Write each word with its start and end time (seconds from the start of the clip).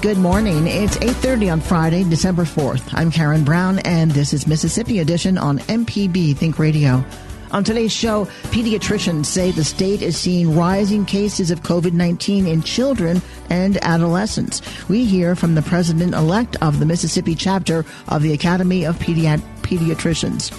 Good 0.00 0.16
morning. 0.16 0.68
It's 0.68 0.96
8:30 0.98 1.50
on 1.50 1.60
Friday, 1.60 2.04
December 2.04 2.44
4th. 2.44 2.82
I'm 2.92 3.10
Karen 3.10 3.42
Brown 3.42 3.80
and 3.80 4.12
this 4.12 4.32
is 4.32 4.46
Mississippi 4.46 5.00
Edition 5.00 5.36
on 5.36 5.58
MPB 5.58 6.36
Think 6.36 6.60
Radio. 6.60 7.04
On 7.50 7.64
today's 7.64 7.92
show, 7.92 8.26
pediatricians 8.50 9.26
say 9.26 9.50
the 9.50 9.64
state 9.64 10.02
is 10.02 10.18
seeing 10.18 10.54
rising 10.54 11.06
cases 11.06 11.50
of 11.50 11.62
COVID 11.62 11.92
19 11.92 12.46
in 12.46 12.62
children 12.62 13.22
and 13.48 13.78
adolescents. 13.78 14.60
We 14.88 15.04
hear 15.04 15.34
from 15.34 15.54
the 15.54 15.62
president 15.62 16.14
elect 16.14 16.56
of 16.60 16.78
the 16.78 16.86
Mississippi 16.86 17.34
chapter 17.34 17.86
of 18.08 18.22
the 18.22 18.32
Academy 18.32 18.84
of 18.84 18.98
Pediatrics 18.98 19.42
pediatricians. 19.68 20.50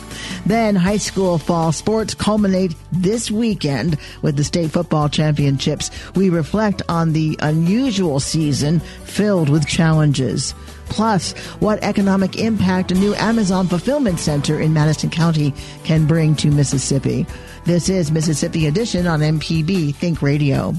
Then 0.46 0.76
high 0.76 0.98
school 0.98 1.40
fall 1.40 1.72
sports 1.72 2.14
culminate 2.14 2.76
this 2.92 3.32
weekend 3.32 3.98
with 4.22 4.36
the 4.36 4.44
state 4.44 4.72
football 4.72 5.10
championships. 5.10 5.90
We 6.16 6.30
reflect 6.30 6.84
on 6.88 7.14
the 7.14 7.38
unusual 7.42 8.20
season 8.20 8.80
filled 8.80 9.50
with 9.50 9.68
challenges. 9.68 10.54
Plus, 10.90 11.32
what 11.60 11.84
economic 11.84 12.38
impact 12.38 12.92
a 12.92 12.96
new 12.96 13.16
Amazon 13.16 13.68
fulfillment 13.68 14.20
center 14.20 14.60
in 14.60 14.74
Madison 14.74 15.10
County 15.10 15.54
can 15.84 16.06
bring 16.06 16.36
to 16.36 16.50
Mississippi. 16.50 17.26
This 17.66 17.90
is 17.90 18.12
Mississippi 18.12 18.68
Edition 18.68 19.08
on 19.08 19.20
MPB 19.20 19.96
Think 19.96 20.22
Radio. 20.22 20.74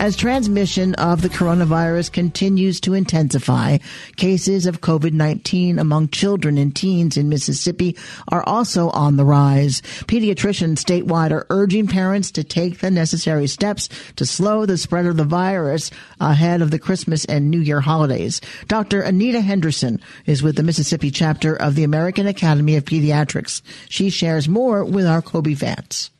As 0.00 0.16
transmission 0.16 0.94
of 0.94 1.20
the 1.20 1.28
coronavirus 1.28 2.10
continues 2.10 2.80
to 2.80 2.94
intensify, 2.94 3.76
cases 4.16 4.64
of 4.64 4.80
COVID-19 4.80 5.78
among 5.78 6.08
children 6.08 6.56
and 6.56 6.74
teens 6.74 7.18
in 7.18 7.28
Mississippi 7.28 7.98
are 8.28 8.42
also 8.44 8.88
on 8.88 9.16
the 9.16 9.26
rise. 9.26 9.82
Pediatricians 10.06 10.82
statewide 10.82 11.32
are 11.32 11.46
urging 11.50 11.86
parents 11.86 12.30
to 12.30 12.42
take 12.42 12.78
the 12.78 12.90
necessary 12.90 13.46
steps 13.46 13.90
to 14.16 14.24
slow 14.24 14.64
the 14.64 14.78
spread 14.78 15.04
of 15.04 15.18
the 15.18 15.24
virus 15.24 15.90
ahead 16.18 16.62
of 16.62 16.70
the 16.70 16.78
Christmas 16.78 17.26
and 17.26 17.50
New 17.50 17.60
Year 17.60 17.82
holidays. 17.82 18.40
Dr. 18.68 19.02
Anita 19.02 19.42
Henderson 19.42 20.00
is 20.24 20.42
with 20.42 20.56
the 20.56 20.62
Mississippi 20.62 21.10
chapter 21.10 21.54
of 21.54 21.74
the 21.74 21.84
American 21.84 22.26
Academy 22.26 22.76
of 22.76 22.86
Pediatrics. 22.86 23.60
She 23.90 24.08
shares 24.08 24.48
more 24.48 24.82
with 24.82 25.04
our 25.04 25.20
Kobee 25.20 25.52
Vance. 25.52 26.10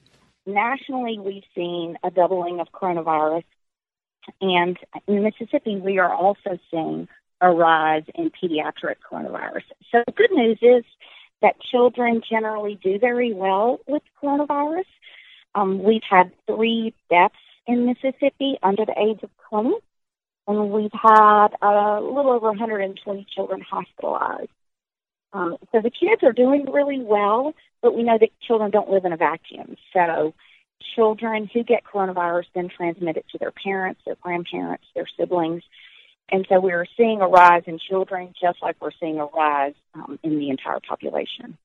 Nationally, 0.45 1.19
we've 1.19 1.45
seen 1.55 1.97
a 2.03 2.11
doubling 2.11 2.61
of 2.61 2.69
coronavirus 2.73 3.45
and 4.41 4.77
in 5.07 5.23
Mississippi, 5.23 5.77
we 5.77 5.99
are 5.99 6.13
also 6.13 6.59
seeing 6.71 7.09
a 7.41 7.51
rise 7.51 8.05
in 8.15 8.31
pediatric 8.31 8.97
coronavirus. 9.11 9.63
So 9.91 10.03
the 10.07 10.13
good 10.13 10.31
news 10.31 10.59
is 10.61 10.85
that 11.43 11.61
children 11.61 12.23
generally 12.29 12.79
do 12.83 12.99
very 12.99 13.33
well 13.33 13.81
with 13.87 14.03
coronavirus. 14.23 14.85
Um, 15.55 15.83
we've 15.83 16.03
had 16.09 16.33
three 16.47 16.95
deaths 17.09 17.35
in 17.67 17.87
Mississippi 17.87 18.59
under 18.63 18.85
the 18.85 18.95
age 18.99 19.23
of 19.23 19.31
20, 19.49 19.75
and 20.47 20.71
we've 20.71 20.91
had 20.93 21.49
a 21.63 22.01
little 22.01 22.33
over 22.33 22.49
120 22.49 23.27
children 23.35 23.63
hospitalized. 23.63 24.51
Um, 25.33 25.57
so 25.73 25.81
the 25.81 25.91
kids 25.91 26.23
are 26.23 26.33
doing 26.33 26.67
really 26.71 27.01
well, 27.01 27.55
but 27.83 27.97
we 27.97 28.03
know 28.03 28.19
that 28.19 28.31
children 28.47 28.71
don't 28.71 28.91
live 28.91 29.05
in 29.05 29.13
a 29.13 29.17
vacuum. 29.17 29.77
So 29.93 30.35
children 30.95 31.49
who 31.53 31.63
get 31.63 31.83
coronavirus 31.85 32.45
then 32.55 32.69
transmit 32.69 33.17
it 33.17 33.27
to 33.33 33.39
their 33.39 33.53
parents, 33.53 34.01
their 34.05 34.17
grandparents, 34.21 34.85
their 34.95 35.07
siblings. 35.19 35.63
And 36.31 36.47
so 36.49 36.61
we're 36.61 36.87
seeing 36.97 37.21
a 37.21 37.27
rise 37.27 37.65
in 37.67 37.79
children 37.79 38.35
just 38.41 38.63
like 38.63 38.77
we're 38.81 38.91
seeing 39.01 39.19
a 39.19 39.27
rise 39.27 39.75
um, 39.95 40.19
in 40.23 40.39
the 40.39 40.51
entire 40.51 40.81
population. 40.81 41.59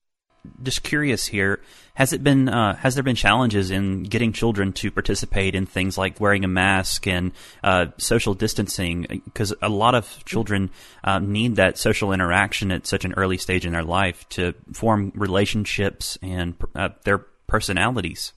Just 0.61 0.83
curious 0.83 1.25
here, 1.25 1.59
has 1.95 2.13
it 2.13 2.23
been 2.23 2.49
uh, 2.49 2.75
has 2.75 2.93
there 2.93 3.03
been 3.03 3.15
challenges 3.15 3.71
in 3.71 4.03
getting 4.03 4.31
children 4.31 4.73
to 4.73 4.91
participate 4.91 5.55
in 5.55 5.65
things 5.65 5.97
like 5.97 6.19
wearing 6.19 6.43
a 6.43 6.47
mask 6.47 7.07
and 7.07 7.31
uh, 7.63 7.87
social 7.97 8.35
distancing? 8.35 9.23
Because 9.25 9.55
a 9.61 9.69
lot 9.69 9.95
of 9.95 10.23
children 10.25 10.69
uh, 11.03 11.17
need 11.17 11.55
that 11.55 11.79
social 11.79 12.11
interaction 12.11 12.71
at 12.71 12.85
such 12.85 13.05
an 13.05 13.13
early 13.13 13.37
stage 13.37 13.65
in 13.65 13.73
their 13.73 13.83
life 13.83 14.29
to 14.29 14.53
form 14.71 15.11
relationships 15.15 16.15
and 16.21 16.53
uh, 16.75 16.89
their 17.05 17.25
personalities. 17.47 18.33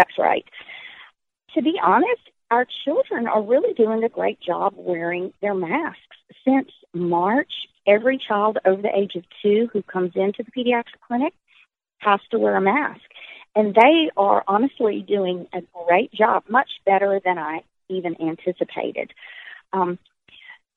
That's 0.00 0.18
right. 0.18 0.46
To 1.54 1.62
be 1.62 1.74
honest, 1.82 2.22
our 2.50 2.66
children 2.86 3.26
are 3.26 3.42
really 3.42 3.74
doing 3.74 4.02
a 4.02 4.08
great 4.08 4.40
job 4.40 4.72
wearing 4.74 5.34
their 5.42 5.52
masks. 5.52 6.00
Since 6.42 6.70
March, 6.94 7.52
every 7.86 8.16
child 8.16 8.56
over 8.64 8.80
the 8.80 8.96
age 8.96 9.12
of 9.14 9.24
two 9.42 9.68
who 9.74 9.82
comes 9.82 10.12
into 10.14 10.42
the 10.42 10.52
pediatric 10.52 11.00
clinic 11.06 11.34
has 11.98 12.18
to 12.30 12.38
wear 12.38 12.56
a 12.56 12.62
mask. 12.62 13.02
And 13.54 13.74
they 13.74 14.10
are 14.16 14.42
honestly 14.48 15.04
doing 15.06 15.46
a 15.52 15.60
great 15.84 16.14
job, 16.14 16.44
much 16.48 16.70
better 16.86 17.20
than 17.22 17.36
I 17.36 17.60
even 17.90 18.16
anticipated. 18.22 19.12
Um, 19.74 19.98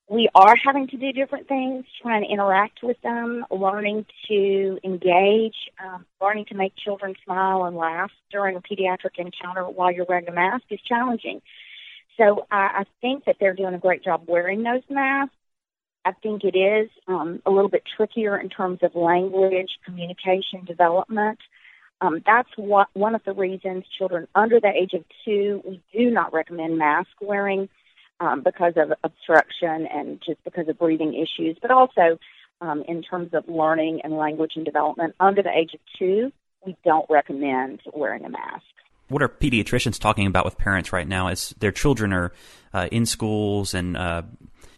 we 0.08 0.28
are 0.34 0.54
having 0.62 0.86
to 0.88 0.96
do 0.98 1.12
different 1.12 1.48
things, 1.48 1.84
trying 2.02 2.24
to 2.24 2.30
interact 2.30 2.82
with 2.82 3.00
them, 3.02 3.44
learning 3.50 4.04
to 4.28 4.78
engage, 4.84 5.56
um, 5.82 6.04
learning 6.20 6.44
to 6.46 6.54
make 6.54 6.76
children 6.76 7.14
smile 7.24 7.64
and 7.64 7.74
laugh 7.76 8.10
during 8.30 8.56
a 8.56 8.60
pediatric 8.60 9.18
encounter 9.18 9.64
while 9.64 9.90
you're 9.90 10.04
wearing 10.06 10.28
a 10.28 10.32
mask 10.32 10.64
is 10.70 10.80
challenging. 10.86 11.40
So 12.18 12.46
I, 12.50 12.80
I 12.80 12.84
think 13.00 13.24
that 13.24 13.36
they're 13.40 13.54
doing 13.54 13.74
a 13.74 13.78
great 13.78 14.04
job 14.04 14.24
wearing 14.26 14.62
those 14.62 14.82
masks. 14.90 15.34
I 16.04 16.12
think 16.12 16.44
it 16.44 16.56
is 16.56 16.90
um, 17.08 17.40
a 17.46 17.50
little 17.50 17.70
bit 17.70 17.82
trickier 17.96 18.38
in 18.38 18.50
terms 18.50 18.80
of 18.82 18.94
language, 18.94 19.70
communication, 19.86 20.66
development. 20.66 21.38
Um, 22.02 22.20
that's 22.26 22.50
what, 22.56 22.88
one 22.92 23.14
of 23.14 23.22
the 23.24 23.32
reasons 23.32 23.84
children 23.96 24.28
under 24.34 24.60
the 24.60 24.68
age 24.68 24.92
of 24.92 25.04
two, 25.24 25.62
we 25.66 25.82
do 25.96 26.10
not 26.10 26.34
recommend 26.34 26.76
mask 26.76 27.08
wearing 27.22 27.70
um, 28.24 28.42
because 28.42 28.74
of 28.76 28.92
obstruction 29.04 29.86
and 29.92 30.22
just 30.24 30.42
because 30.44 30.68
of 30.68 30.78
breathing 30.78 31.14
issues, 31.14 31.56
but 31.60 31.70
also 31.70 32.18
um, 32.60 32.82
in 32.88 33.02
terms 33.02 33.30
of 33.34 33.44
learning 33.48 34.00
and 34.02 34.16
language 34.16 34.52
and 34.56 34.64
development. 34.64 35.14
Under 35.20 35.42
the 35.42 35.50
age 35.50 35.74
of 35.74 35.80
two, 35.98 36.32
we 36.64 36.76
don't 36.84 37.06
recommend 37.10 37.80
wearing 37.92 38.24
a 38.24 38.30
mask. 38.30 38.64
What 39.08 39.22
are 39.22 39.28
pediatricians 39.28 40.00
talking 40.00 40.26
about 40.26 40.46
with 40.46 40.56
parents 40.56 40.92
right 40.92 41.06
now 41.06 41.28
as 41.28 41.50
their 41.58 41.72
children 41.72 42.12
are 42.12 42.32
uh, 42.72 42.88
in 42.90 43.04
schools 43.04 43.74
and 43.74 43.96
uh, 43.96 44.22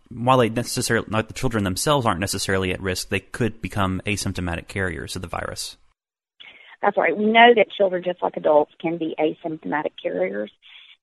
while 0.09 0.39
they 0.39 0.49
necessarily, 0.49 1.07
not 1.09 1.29
the 1.29 1.35
children 1.35 1.65
themselves 1.65 2.07
aren't 2.07 2.21
necessarily 2.21 2.73
at 2.73 2.81
risk, 2.81 3.09
they 3.09 3.21
could 3.21 3.61
become 3.61 4.01
asymptomatic 4.07 4.69
carriers 4.69 5.17
of 5.17 5.23
the 5.23 5.29
virus. 5.29 5.77
That's 6.83 6.97
right. 6.97 7.17
We 7.17 7.27
know 7.27 7.53
that 7.57 7.67
children, 7.77 8.03
just 8.05 8.23
like 8.23 8.37
adults, 8.37 8.73
can 8.81 8.99
be 8.99 9.17
asymptomatic 9.19 9.93
carriers. 10.01 10.53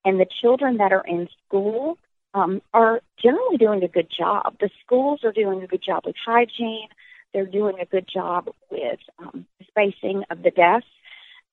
And 0.06 0.20
the 0.20 0.26
children 0.42 0.78
that 0.78 0.94
are 0.94 1.04
in 1.06 1.28
school 1.46 1.98
um, 2.34 2.62
are 2.74 3.02
generally 3.22 3.58
doing 3.58 3.84
a 3.84 3.88
good 3.88 4.10
job. 4.16 4.56
The 4.60 4.70
schools 4.84 5.22
are 5.24 5.32
doing 5.32 5.62
a 5.64 5.68
good 5.68 5.84
job 5.86 6.04
with 6.06 6.16
hygiene. 6.26 6.88
They're 7.34 7.46
doing 7.46 7.80
a 7.80 7.86
good 7.86 8.08
job 8.12 8.50
with 8.70 9.00
um, 9.20 9.46
spacing 9.68 10.24
of 10.30 10.44
the 10.44 10.52
desks. 10.52 10.88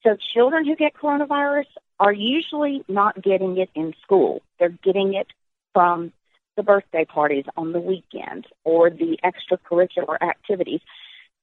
So 0.03 0.17
children 0.35 0.65
who 0.65 0.77
get 0.77 0.95
coronavirus 0.95 1.67
are 1.99 2.13
usually 2.13 2.83
not 2.89 3.23
getting 3.23 3.59
it 3.59 3.71
in 3.75 3.93
school. 4.03 4.43
They're 4.59 4.77
getting 4.83 5.15
it 5.15 5.29
from 5.75 6.13
the 6.57 6.63
birthday 6.63 7.05
parties 7.05 7.45
on 7.57 7.73
the 7.73 7.81
weekend 7.81 8.47
or 8.65 8.91
the 8.91 9.19
extracurricular 9.25 10.21
activities. 10.21 10.81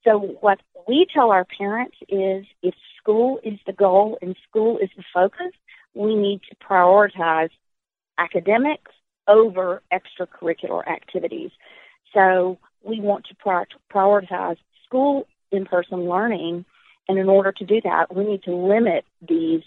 So 0.03 0.19
what 0.41 0.59
we 0.87 1.05
tell 1.13 1.31
our 1.31 1.45
parents 1.45 1.97
is 2.09 2.45
if 2.63 2.73
school 2.99 3.39
is 3.43 3.59
the 3.65 3.73
goal 3.73 4.17
and 4.21 4.35
school 4.49 4.77
is 4.79 4.89
the 4.97 5.03
focus, 5.13 5.51
we 5.93 6.15
need 6.15 6.41
to 6.49 6.55
prioritize 6.55 7.49
academics 8.17 8.91
over 9.27 9.81
extracurricular 9.91 10.87
activities. 10.87 11.51
So 12.13 12.57
we 12.83 12.99
want 13.01 13.25
to 13.27 13.35
prioritize 13.93 14.57
school 14.85 15.27
in-person 15.51 16.09
learning, 16.09 16.65
and 17.07 17.17
in 17.17 17.29
order 17.29 17.51
to 17.51 17.65
do 17.65 17.81
that, 17.83 18.13
we 18.15 18.25
need 18.25 18.43
to 18.43 18.55
limit 18.55 19.05
these 19.27 19.61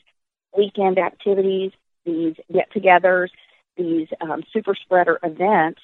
weekend 0.56 0.98
activities, 0.98 1.72
these 2.04 2.34
get-togethers, 2.52 3.28
these 3.76 4.08
um, 4.20 4.42
super 4.52 4.74
spreader 4.74 5.18
events, 5.22 5.80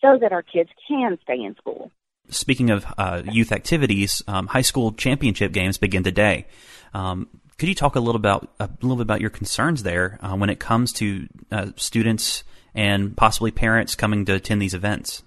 so 0.00 0.18
that 0.20 0.32
our 0.32 0.42
kids 0.42 0.70
can 0.88 1.18
stay 1.22 1.40
in 1.42 1.56
school. 1.56 1.90
Speaking 2.28 2.70
of 2.70 2.86
uh, 2.96 3.22
youth 3.30 3.52
activities, 3.52 4.22
um, 4.26 4.46
high 4.46 4.62
school 4.62 4.92
championship 4.92 5.52
games 5.52 5.76
begin 5.76 6.02
today. 6.02 6.46
Um, 6.94 7.28
could 7.58 7.68
you 7.68 7.74
talk 7.74 7.96
a 7.96 8.00
little 8.00 8.18
about 8.18 8.50
a 8.58 8.68
little 8.80 8.96
bit 8.96 9.02
about 9.02 9.20
your 9.20 9.30
concerns 9.30 9.82
there 9.82 10.18
uh, 10.22 10.34
when 10.34 10.48
it 10.48 10.58
comes 10.58 10.92
to 10.94 11.28
uh, 11.52 11.66
students 11.76 12.44
and 12.74 13.16
possibly 13.16 13.50
parents 13.50 13.94
coming 13.94 14.24
to 14.24 14.34
attend 14.34 14.60
these 14.60 14.74
events? 14.74 15.22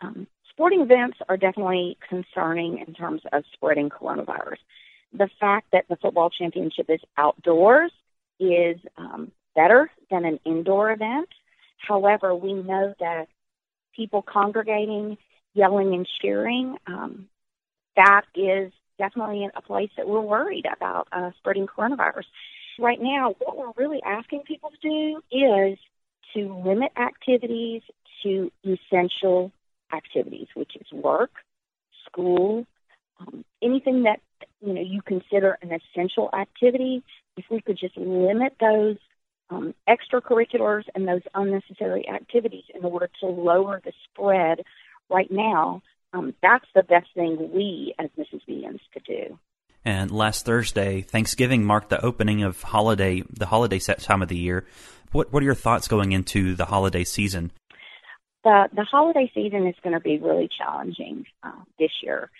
Um, 0.00 0.26
sporting 0.50 0.80
events 0.80 1.18
are 1.28 1.36
definitely 1.36 1.98
concerning 2.08 2.84
in 2.86 2.94
terms 2.94 3.22
of 3.32 3.44
spreading 3.52 3.90
coronavirus. 3.90 4.58
The 5.12 5.28
fact 5.40 5.68
that 5.72 5.84
the 5.88 5.96
football 5.96 6.30
championship 6.30 6.86
is 6.88 7.00
outdoors 7.16 7.92
is 8.40 8.76
um, 8.96 9.32
better 9.54 9.90
than 10.10 10.24
an 10.24 10.40
indoor 10.44 10.92
event. 10.92 11.28
However, 11.78 12.34
we 12.34 12.52
know 12.52 12.94
that 13.00 13.26
people 13.94 14.22
congregating, 14.22 15.18
yelling, 15.54 15.94
and 15.94 16.08
cheering, 16.20 16.76
um, 16.86 17.28
that 17.96 18.22
is 18.34 18.72
definitely 18.98 19.48
a 19.54 19.62
place 19.62 19.90
that 19.96 20.08
we're 20.08 20.20
worried 20.20 20.66
about 20.76 21.08
uh, 21.12 21.30
spreading 21.38 21.66
coronavirus. 21.66 22.24
Right 22.78 23.00
now, 23.00 23.34
what 23.38 23.56
we're 23.56 23.72
really 23.76 24.00
asking 24.04 24.42
people 24.46 24.70
to 24.70 24.88
do 24.88 25.22
is 25.30 25.78
to 26.34 26.62
limit 26.64 26.92
activities 26.96 27.82
to 28.22 28.50
essential 28.64 29.52
activities, 29.92 30.48
which 30.54 30.72
is 30.76 30.86
work, 30.92 31.30
school, 32.06 32.66
um, 33.20 33.44
anything 33.62 34.04
that 34.04 34.20
you 34.60 34.72
know 34.72 34.80
you 34.80 35.02
consider 35.02 35.58
an 35.62 35.70
essential 35.72 36.30
activity. 36.32 37.02
If 37.36 37.44
we 37.50 37.60
could 37.60 37.78
just 37.78 37.96
limit 37.96 38.54
those 38.60 38.96
um, 39.50 39.74
extracurriculars 39.88 40.84
and 40.94 41.06
those 41.06 41.22
unnecessary 41.34 42.08
activities 42.08 42.64
in 42.74 42.84
order 42.84 43.08
to 43.20 43.26
lower 43.26 43.80
the 43.84 43.92
spread 44.04 44.62
right 45.10 45.30
now, 45.30 45.82
um, 46.12 46.34
that's 46.42 46.66
the 46.74 46.82
best 46.82 47.08
thing 47.14 47.50
we 47.52 47.94
as 47.98 48.08
Mississippians 48.16 48.80
could 48.92 49.04
do. 49.04 49.38
And 49.84 50.10
last 50.10 50.46
Thursday, 50.46 51.02
Thanksgiving 51.02 51.64
marked 51.64 51.90
the 51.90 52.02
opening 52.02 52.42
of 52.42 52.62
holiday, 52.62 53.22
the 53.28 53.46
holiday 53.46 53.78
set 53.78 54.00
time 54.00 54.22
of 54.22 54.28
the 54.28 54.36
year. 54.36 54.66
What 55.14 55.32
what 55.32 55.44
are 55.44 55.46
your 55.46 55.54
thoughts 55.54 55.86
going 55.86 56.10
into 56.10 56.56
the 56.56 56.64
holiday 56.64 57.04
season? 57.04 57.52
The 58.42 58.68
the 58.74 58.82
holiday 58.82 59.30
season 59.32 59.68
is 59.68 59.76
going 59.80 59.94
to 59.94 60.00
be 60.00 60.18
really 60.18 60.48
challenging 60.58 61.24
uh, 61.44 61.62
this 61.78 61.92
year. 62.02 62.30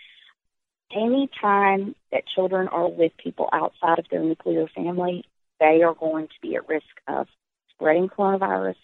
Any 0.91 1.31
time 1.41 1.95
that 2.11 2.25
children 2.27 2.67
are 2.67 2.89
with 2.89 3.13
people 3.17 3.49
outside 3.53 4.01
of 4.01 4.07
their 4.11 4.25
nuclear 4.25 4.67
family, 4.75 5.25
they 5.61 5.83
are 5.85 5.95
going 5.95 6.27
to 6.27 6.35
be 6.43 6.57
at 6.57 6.69
risk 6.69 6.85
of 7.07 7.29
spreading 7.71 8.09
coronavirus 8.09 8.77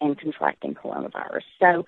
and 0.00 0.18
contracting 0.18 0.74
coronavirus. 0.74 1.42
So 1.60 1.86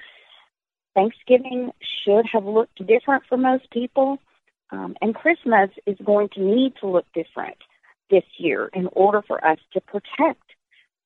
Thanksgiving 0.95 1.73
should 2.05 2.25
have 2.33 2.45
looked 2.45 2.87
different 2.87 3.25
for 3.29 3.37
most 3.37 3.69
people, 3.73 4.19
um, 4.71 4.97
and 5.03 5.13
Christmas 5.13 5.71
is 5.87 5.97
going 6.05 6.29
to 6.35 6.41
need 6.41 6.75
to 6.83 6.87
look 6.87 7.07
different 7.15 7.59
this 8.11 8.25
year 8.39 8.71
in 8.73 8.89
order 8.93 9.23
for 9.27 9.45
us 9.45 9.59
to 9.73 9.81
protect 9.81 10.43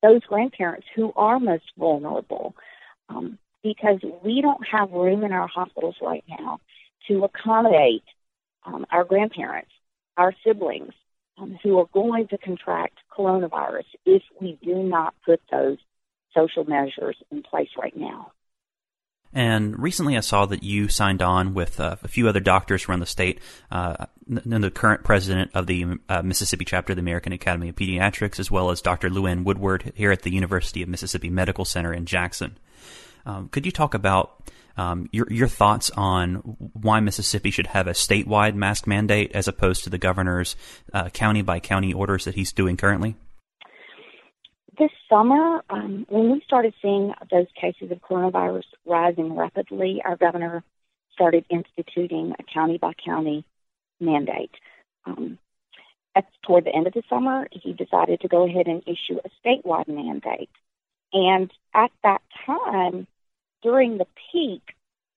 those 0.02 0.22
grandparents 0.22 0.87
who 0.94 1.12
are 1.16 1.38
most 1.38 1.64
vulnerable. 1.78 2.54
Um, 3.08 3.38
because 3.62 4.00
we 4.25 4.40
don't 4.40 4.66
have 4.66 4.90
room 4.90 5.25
in 5.25 5.32
our 5.32 5.46
hospitals 5.46 5.96
right 6.02 6.25
now 6.28 6.60
to 7.08 7.25
accommodate 7.25 8.02
um, 8.64 8.87
our 8.90 9.04
grandparents, 9.04 9.70
our 10.16 10.34
siblings, 10.44 10.93
um, 11.38 11.58
who 11.62 11.78
are 11.78 11.87
going 11.93 12.28
to 12.28 12.38
contract 12.38 12.99
coronavirus 13.16 13.84
if 14.04 14.22
we 14.40 14.58
do 14.62 14.82
not 14.82 15.14
put 15.25 15.40
those 15.50 15.78
social 16.34 16.64
measures 16.64 17.16
in 17.31 17.43
place 17.43 17.69
right 17.81 17.96
now. 17.96 18.32
And 19.34 19.79
recently, 19.79 20.17
I 20.17 20.20
saw 20.20 20.44
that 20.46 20.62
you 20.62 20.88
signed 20.88 21.23
on 21.23 21.55
with 21.55 21.81
uh, 21.81 21.96
a 22.02 22.08
few 22.08 22.29
other 22.29 22.40
doctors 22.40 22.87
around 22.87 23.00
the 23.00 23.06
state, 23.06 23.40
uh, 23.70 24.06
and 24.29 24.62
the 24.62 24.70
current 24.70 25.05
president 25.05 25.52
of 25.55 25.67
the 25.67 25.87
uh, 26.08 26.23
Mississippi 26.23 26.67
chapter 26.67 26.93
of 26.93 26.96
the 26.96 27.00
American 27.00 27.32
Academy 27.32 27.70
of 27.70 27.76
Pediatrics, 27.76 28.38
as 28.38 28.50
well 28.50 28.70
as 28.70 28.82
Dr. 28.82 29.08
LouAnn 29.08 29.44
Woodward 29.44 29.93
here 29.94 30.12
at 30.12 30.23
the 30.23 30.31
University 30.31 30.82
of 30.82 30.88
Mississippi 30.88 31.31
Medical 31.31 31.64
Center 31.64 31.94
in 31.94 32.05
Jackson. 32.05 32.58
Um, 33.25 33.49
could 33.49 33.64
you 33.64 33.73
talk 33.73 33.94
about 33.94 34.43
um, 34.76 35.08
your 35.12 35.26
your 35.31 35.49
thoughts 35.49 35.90
on 35.90 36.37
why 36.37 37.00
Mississippi 37.00 37.50
should 37.50 37.69
have 37.69 37.87
a 37.87 37.93
statewide 37.93 38.55
mask 38.55 38.87
mandate 38.87 39.32
as 39.32 39.49
opposed 39.49 39.84
to 39.84 39.90
the 39.90 39.99
governor's 39.99 40.56
uh, 40.93 41.08
county 41.11 41.43
by 41.43 41.61
county 41.61 41.93
orders 41.93 42.25
that 42.25 42.34
he's 42.34 42.52
doing 42.52 42.76
currently? 42.76 43.17
This 44.78 44.90
summer, 45.08 45.62
um, 45.69 46.06
when 46.08 46.32
we 46.32 46.40
started 46.46 46.72
seeing 46.80 47.12
those 47.30 47.46
cases 47.60 47.90
of 47.90 47.98
coronavirus 47.98 48.64
rising 48.86 49.36
rapidly, 49.36 50.00
our 50.02 50.16
governor 50.16 50.64
started 51.12 51.44
instituting 51.50 52.34
a 52.38 52.42
county 52.42 52.78
by 52.78 52.92
county 52.94 53.44
mandate. 54.00 54.54
Um, 55.04 55.38
at, 56.14 56.24
toward 56.42 56.64
the 56.64 56.74
end 56.74 56.86
of 56.86 56.94
the 56.94 57.02
summer, 57.10 57.48
he 57.52 57.74
decided 57.74 58.20
to 58.20 58.28
go 58.28 58.46
ahead 58.46 58.66
and 58.66 58.82
issue 58.86 59.19
a 59.22 59.30
statewide 59.46 59.88
mandate. 59.88 60.50
And 61.12 61.50
at 61.74 61.91
that 62.02 62.22
time, 62.46 63.06
during 63.62 63.98
the 63.98 64.06
peak 64.32 64.62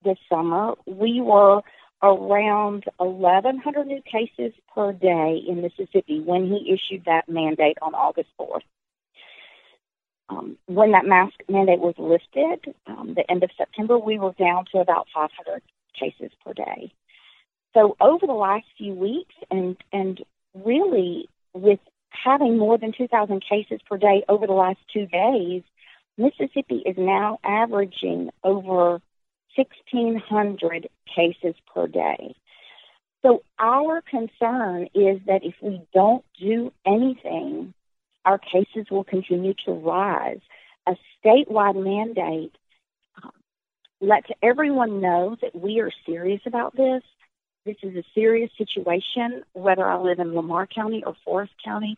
this 0.04 0.18
summer, 0.30 0.74
we 0.86 1.22
were 1.22 1.62
around 2.04 2.84
1,100 2.98 3.88
new 3.88 4.02
cases 4.02 4.54
per 4.74 4.92
day 4.92 5.42
in 5.48 5.62
Mississippi 5.62 6.20
when 6.20 6.46
he 6.48 6.74
issued 6.74 7.06
that 7.06 7.30
mandate 7.30 7.78
on 7.82 7.96
August 7.96 8.30
4th. 8.40 8.60
Um, 10.30 10.58
when 10.66 10.92
that 10.92 11.06
mask 11.06 11.34
mandate 11.48 11.80
was 11.80 11.96
lifted, 11.98 12.74
um, 12.88 13.14
the 13.16 13.30
end 13.30 13.44
of 13.44 13.52
September, 13.58 13.98
we 13.98 14.18
were 14.18 14.34
down 14.34 14.66
to 14.74 14.80
about 14.80 15.08
500 15.14 15.62
cases 16.00 16.32
per 16.44 16.54
day. 16.54 16.92
So 17.74 17.96
over 18.02 18.26
the 18.26 18.34
last 18.34 18.66
few 18.78 18.94
weeks, 18.94 19.36
and 19.52 19.78
and 19.92 20.20
really 20.54 21.30
with 21.54 21.80
having 22.10 22.58
more 22.58 22.78
than 22.78 22.94
2,000 22.98 23.44
cases 23.48 23.80
per 23.88 23.98
day 23.98 24.24
over 24.30 24.48
the 24.48 24.54
last 24.54 24.80
two 24.92 25.06
days, 25.06 25.62
Mississippi 26.18 26.82
is 26.86 26.96
now 26.98 27.40
averaging 27.44 28.30
over 28.44 29.02
1,600 29.56 30.90
cases 31.14 31.56
per 31.74 31.88
day. 31.88 32.36
So 33.22 33.42
our 33.60 34.02
concern 34.02 34.88
is 34.94 35.20
that 35.26 35.42
if 35.44 35.56
we 35.62 35.82
don't 35.94 36.24
do 36.40 36.72
anything, 36.86 37.74
our 38.26 38.40
cases 38.40 38.88
will 38.90 39.04
continue 39.04 39.54
to 39.66 39.72
rise. 39.72 40.42
A 40.88 40.96
statewide 41.24 41.82
mandate 41.82 42.56
um, 43.24 43.32
lets 44.02 44.28
everyone 44.42 45.02
know 45.02 45.38
that 45.42 45.56
we 45.56 45.80
are 45.80 45.92
serious 46.06 46.42
about 46.46 46.76
this. 46.76 47.04
This 47.66 47.78
is 47.82 47.96
a 47.96 48.04
serious 48.14 48.52
situation, 48.58 49.44
whether 49.54 49.86
I 49.86 49.98
live 49.98 50.20
in 50.20 50.36
Lamar 50.36 50.68
County 50.68 51.04
or 51.06 51.16
Forrest 51.24 51.54
County 51.64 51.98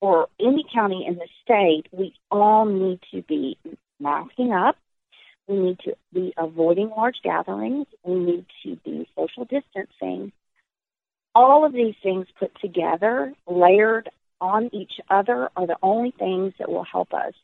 or 0.00 0.28
any 0.40 0.64
county 0.72 1.04
in 1.06 1.16
the 1.16 1.28
state, 1.42 1.88
we 1.90 2.14
all 2.30 2.64
need 2.64 3.00
to 3.12 3.22
be 3.22 3.58
masking 3.98 4.52
up. 4.52 4.76
We 5.48 5.56
need 5.58 5.78
to 5.80 5.96
be 6.12 6.34
avoiding 6.36 6.90
large 6.90 7.16
gatherings. 7.24 7.86
We 8.04 8.14
need 8.14 8.46
to 8.64 8.76
be 8.84 9.08
social 9.16 9.44
distancing. 9.44 10.32
All 11.34 11.64
of 11.64 11.72
these 11.72 11.94
things 12.02 12.26
put 12.38 12.52
together, 12.60 13.32
layered 13.46 14.10
on 14.40 14.70
each 14.72 14.92
other, 15.10 15.50
are 15.56 15.66
the 15.66 15.76
only 15.82 16.12
things 16.12 16.54
that 16.58 16.70
will 16.70 16.84
help 16.84 17.12
us 17.12 17.34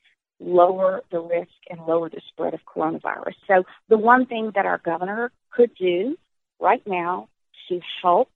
lower 0.40 1.02
the 1.10 1.20
risk 1.20 1.52
and 1.70 1.80
lower 1.86 2.08
the 2.08 2.20
spread 2.28 2.54
of 2.54 2.60
coronavirus. 2.64 3.34
So, 3.46 3.64
the 3.88 3.98
one 3.98 4.26
thing 4.26 4.52
that 4.54 4.66
our 4.66 4.78
governor 4.78 5.30
could 5.50 5.70
do 5.74 6.16
right 6.60 6.82
now 6.86 7.28
to 7.68 7.80
help 8.02 8.28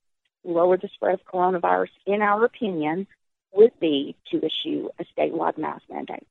lower 0.43 0.77
the 0.77 0.89
spread 0.93 1.13
of 1.13 1.25
coronavirus, 1.25 1.89
in 2.05 2.21
our 2.21 2.45
opinion, 2.45 3.07
would 3.53 3.77
be 3.79 4.15
to 4.31 4.37
issue 4.37 4.89
a 4.99 5.05
statewide 5.05 5.57
mask 5.57 5.83
mandate. 5.89 6.27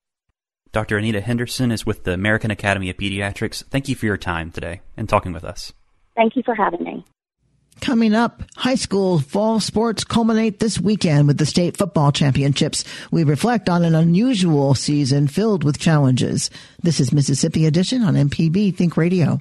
Dr. 0.71 0.99
Anita 0.99 1.21
Henderson 1.21 1.73
is 1.73 1.87
with 1.87 2.05
the 2.05 2.13
American 2.13 2.51
Academy 2.51 2.91
of 2.91 2.97
Pediatrics. 2.97 3.65
Thank 3.65 3.89
you 3.89 3.95
for 3.95 4.07
your 4.07 4.19
time 4.19 4.51
today 4.51 4.83
and 4.97 5.09
talking 5.09 5.33
with 5.33 5.45
us. 5.45 5.73
Thank 6.15 6.37
you 6.37 6.43
for 6.45 6.55
having 6.55 6.85
me. 6.85 7.05
Coming 7.81 8.15
up, 8.15 8.43
high 8.57 8.75
school 8.75 9.21
fall 9.21 9.61
sports 9.61 10.05
culminate 10.05 10.59
this 10.59 10.81
weekend 10.81 11.27
with 11.27 11.39
the 11.39 11.47
state 11.47 11.77
football 11.77 12.13
championships. 12.13 12.85
We 13.11 13.25
reflect 13.25 13.69
on 13.69 13.85
an 13.85 13.95
unusual 13.95 14.75
season 14.75 15.29
filled 15.29 15.65
with 15.65 15.79
challenges. 15.79 16.51
This 16.83 17.01
is 17.01 17.13
Mississippi 17.13 17.67
Edition 17.67 18.03
on 18.03 18.15
MPB 18.15 18.75
Think 18.75 18.97
Radio. 18.97 19.41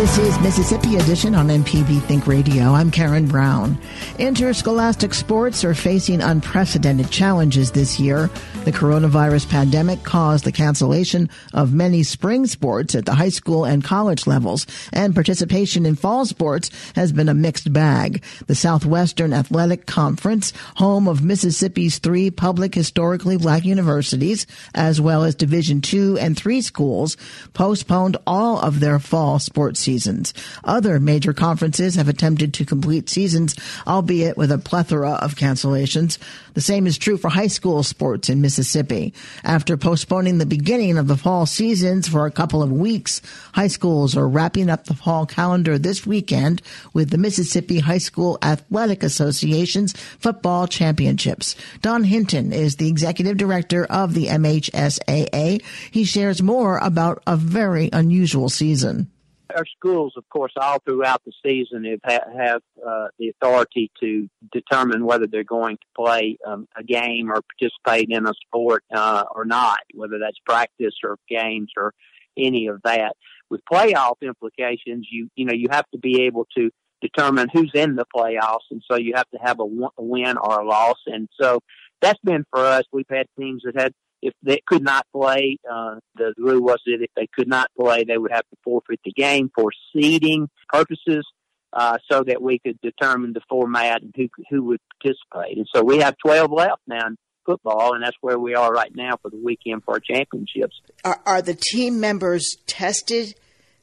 This 0.00 0.16
is 0.16 0.40
Mississippi 0.40 0.96
Edition 0.96 1.34
on 1.34 1.48
MPB 1.48 2.00
Think 2.04 2.26
Radio. 2.26 2.72
I'm 2.72 2.90
Karen 2.90 3.26
Brown. 3.26 3.78
Interscholastic 4.18 5.12
sports 5.12 5.62
are 5.62 5.74
facing 5.74 6.22
unprecedented 6.22 7.10
challenges 7.10 7.72
this 7.72 8.00
year. 8.00 8.30
The 8.64 8.72
coronavirus 8.72 9.50
pandemic 9.50 10.02
caused 10.02 10.44
the 10.44 10.52
cancellation 10.52 11.28
of 11.52 11.74
many 11.74 12.02
spring 12.02 12.46
sports 12.46 12.94
at 12.94 13.04
the 13.04 13.14
high 13.14 13.28
school 13.28 13.66
and 13.66 13.84
college 13.84 14.26
levels, 14.26 14.66
and 14.90 15.14
participation 15.14 15.84
in 15.84 15.96
fall 15.96 16.24
sports 16.24 16.70
has 16.94 17.12
been 17.12 17.28
a 17.28 17.34
mixed 17.34 17.70
bag. 17.70 18.24
The 18.46 18.54
Southwestern 18.54 19.34
Athletic 19.34 19.84
Conference, 19.84 20.54
home 20.76 21.08
of 21.08 21.22
Mississippi's 21.22 21.98
three 21.98 22.30
public 22.30 22.74
historically 22.74 23.36
black 23.36 23.66
universities, 23.66 24.46
as 24.74 24.98
well 24.98 25.24
as 25.24 25.34
Division 25.34 25.82
two 25.82 26.16
and 26.16 26.38
three 26.38 26.62
schools, 26.62 27.18
postponed 27.52 28.16
all 28.26 28.58
of 28.58 28.80
their 28.80 28.98
fall 28.98 29.38
sports 29.38 29.89
seasons. 29.90 30.32
Other 30.62 31.00
major 31.00 31.32
conferences 31.32 31.96
have 31.96 32.08
attempted 32.08 32.54
to 32.54 32.64
complete 32.64 33.08
seasons, 33.08 33.56
albeit 33.88 34.36
with 34.36 34.52
a 34.52 34.58
plethora 34.58 35.14
of 35.14 35.34
cancellations. 35.34 36.16
The 36.54 36.60
same 36.60 36.86
is 36.86 36.96
true 36.96 37.16
for 37.16 37.28
high 37.28 37.48
school 37.48 37.82
sports 37.82 38.28
in 38.28 38.40
Mississippi. 38.40 39.12
After 39.42 39.76
postponing 39.76 40.38
the 40.38 40.46
beginning 40.46 40.96
of 40.96 41.08
the 41.08 41.16
fall 41.16 41.44
seasons 41.44 42.06
for 42.06 42.24
a 42.24 42.30
couple 42.30 42.62
of 42.62 42.70
weeks, 42.70 43.20
high 43.52 43.66
schools 43.66 44.16
are 44.16 44.28
wrapping 44.28 44.70
up 44.70 44.84
the 44.84 44.94
fall 44.94 45.26
calendar 45.26 45.76
this 45.76 46.06
weekend 46.06 46.62
with 46.92 47.10
the 47.10 47.18
Mississippi 47.18 47.80
High 47.80 47.98
School 47.98 48.38
Athletic 48.42 49.02
Association's 49.02 49.92
football 50.20 50.68
championships. 50.68 51.56
Don 51.82 52.04
Hinton 52.04 52.52
is 52.52 52.76
the 52.76 52.88
executive 52.88 53.36
director 53.36 53.86
of 53.86 54.14
the 54.14 54.26
MHSAA. 54.26 55.62
He 55.90 56.04
shares 56.04 56.42
more 56.42 56.78
about 56.78 57.24
a 57.26 57.36
very 57.36 57.90
unusual 57.92 58.48
season 58.48 59.10
our 59.56 59.66
schools, 59.66 60.14
of 60.16 60.28
course, 60.28 60.52
all 60.56 60.78
throughout 60.80 61.22
the 61.24 61.32
season 61.44 61.84
have 62.04 62.22
have 62.36 62.62
uh, 62.86 63.08
the 63.18 63.28
authority 63.28 63.90
to 64.00 64.28
determine 64.52 65.04
whether 65.04 65.26
they're 65.26 65.44
going 65.44 65.76
to 65.76 65.86
play 65.96 66.38
um, 66.46 66.66
a 66.76 66.82
game 66.82 67.30
or 67.30 67.40
participate 67.42 68.08
in 68.10 68.26
a 68.26 68.32
sport 68.46 68.84
uh, 68.94 69.24
or 69.34 69.44
not, 69.44 69.80
whether 69.94 70.18
that's 70.18 70.38
practice 70.44 70.94
or 71.04 71.16
games 71.28 71.70
or 71.76 71.92
any 72.36 72.66
of 72.66 72.80
that. 72.84 73.14
With 73.50 73.60
playoff 73.70 74.16
implications, 74.22 75.08
you 75.10 75.28
you 75.34 75.44
know 75.44 75.54
you 75.54 75.68
have 75.70 75.88
to 75.92 75.98
be 75.98 76.22
able 76.22 76.46
to 76.56 76.70
determine 77.00 77.48
who's 77.52 77.72
in 77.74 77.96
the 77.96 78.06
playoffs, 78.14 78.70
and 78.70 78.82
so 78.90 78.96
you 78.96 79.14
have 79.14 79.28
to 79.30 79.38
have 79.42 79.60
a, 79.60 79.64
a 79.98 80.02
win 80.02 80.36
or 80.36 80.60
a 80.60 80.66
loss, 80.66 80.98
and 81.06 81.28
so 81.40 81.60
that's 82.00 82.20
been 82.24 82.44
for 82.50 82.60
us. 82.60 82.84
We've 82.92 83.06
had 83.08 83.26
teams 83.38 83.62
that 83.64 83.80
had 83.80 83.92
if 84.22 84.34
they 84.42 84.60
could 84.66 84.82
not 84.82 85.06
play, 85.12 85.58
uh, 85.70 85.96
the 86.16 86.34
rule 86.36 86.60
was 86.62 86.80
that 86.86 86.98
if 87.00 87.10
they 87.16 87.28
could 87.34 87.48
not 87.48 87.70
play, 87.78 88.04
they 88.04 88.18
would 88.18 88.32
have 88.32 88.48
to 88.50 88.56
forfeit 88.62 89.00
the 89.04 89.12
game 89.12 89.50
for 89.54 89.70
seeding 89.92 90.48
purposes, 90.68 91.24
uh, 91.72 91.98
so 92.10 92.22
that 92.24 92.42
we 92.42 92.58
could 92.58 92.78
determine 92.80 93.32
the 93.32 93.40
format 93.48 94.02
and 94.02 94.14
who 94.16 94.28
who 94.50 94.64
would 94.64 94.80
participate. 95.00 95.56
And 95.56 95.66
so 95.74 95.82
we 95.82 95.98
have 95.98 96.16
12 96.18 96.50
left 96.50 96.82
now 96.86 97.06
in 97.06 97.16
football, 97.46 97.94
and 97.94 98.02
that's 98.02 98.16
where 98.20 98.38
we 98.38 98.54
are 98.54 98.70
right 98.72 98.94
now 98.94 99.16
for 99.22 99.30
the 99.30 99.40
weekend 99.42 99.84
for 99.84 99.94
our 99.94 100.00
championships. 100.00 100.80
Are, 101.04 101.20
are 101.26 101.42
the 101.42 101.54
team 101.54 102.00
members 102.00 102.56
tested 102.66 103.34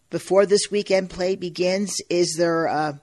before 0.09 0.45
this 0.45 0.69
weekend 0.71 1.09
play 1.09 1.35
begins? 1.35 1.95
Is 2.09 2.35
there 2.37 2.65
a, 2.65 3.01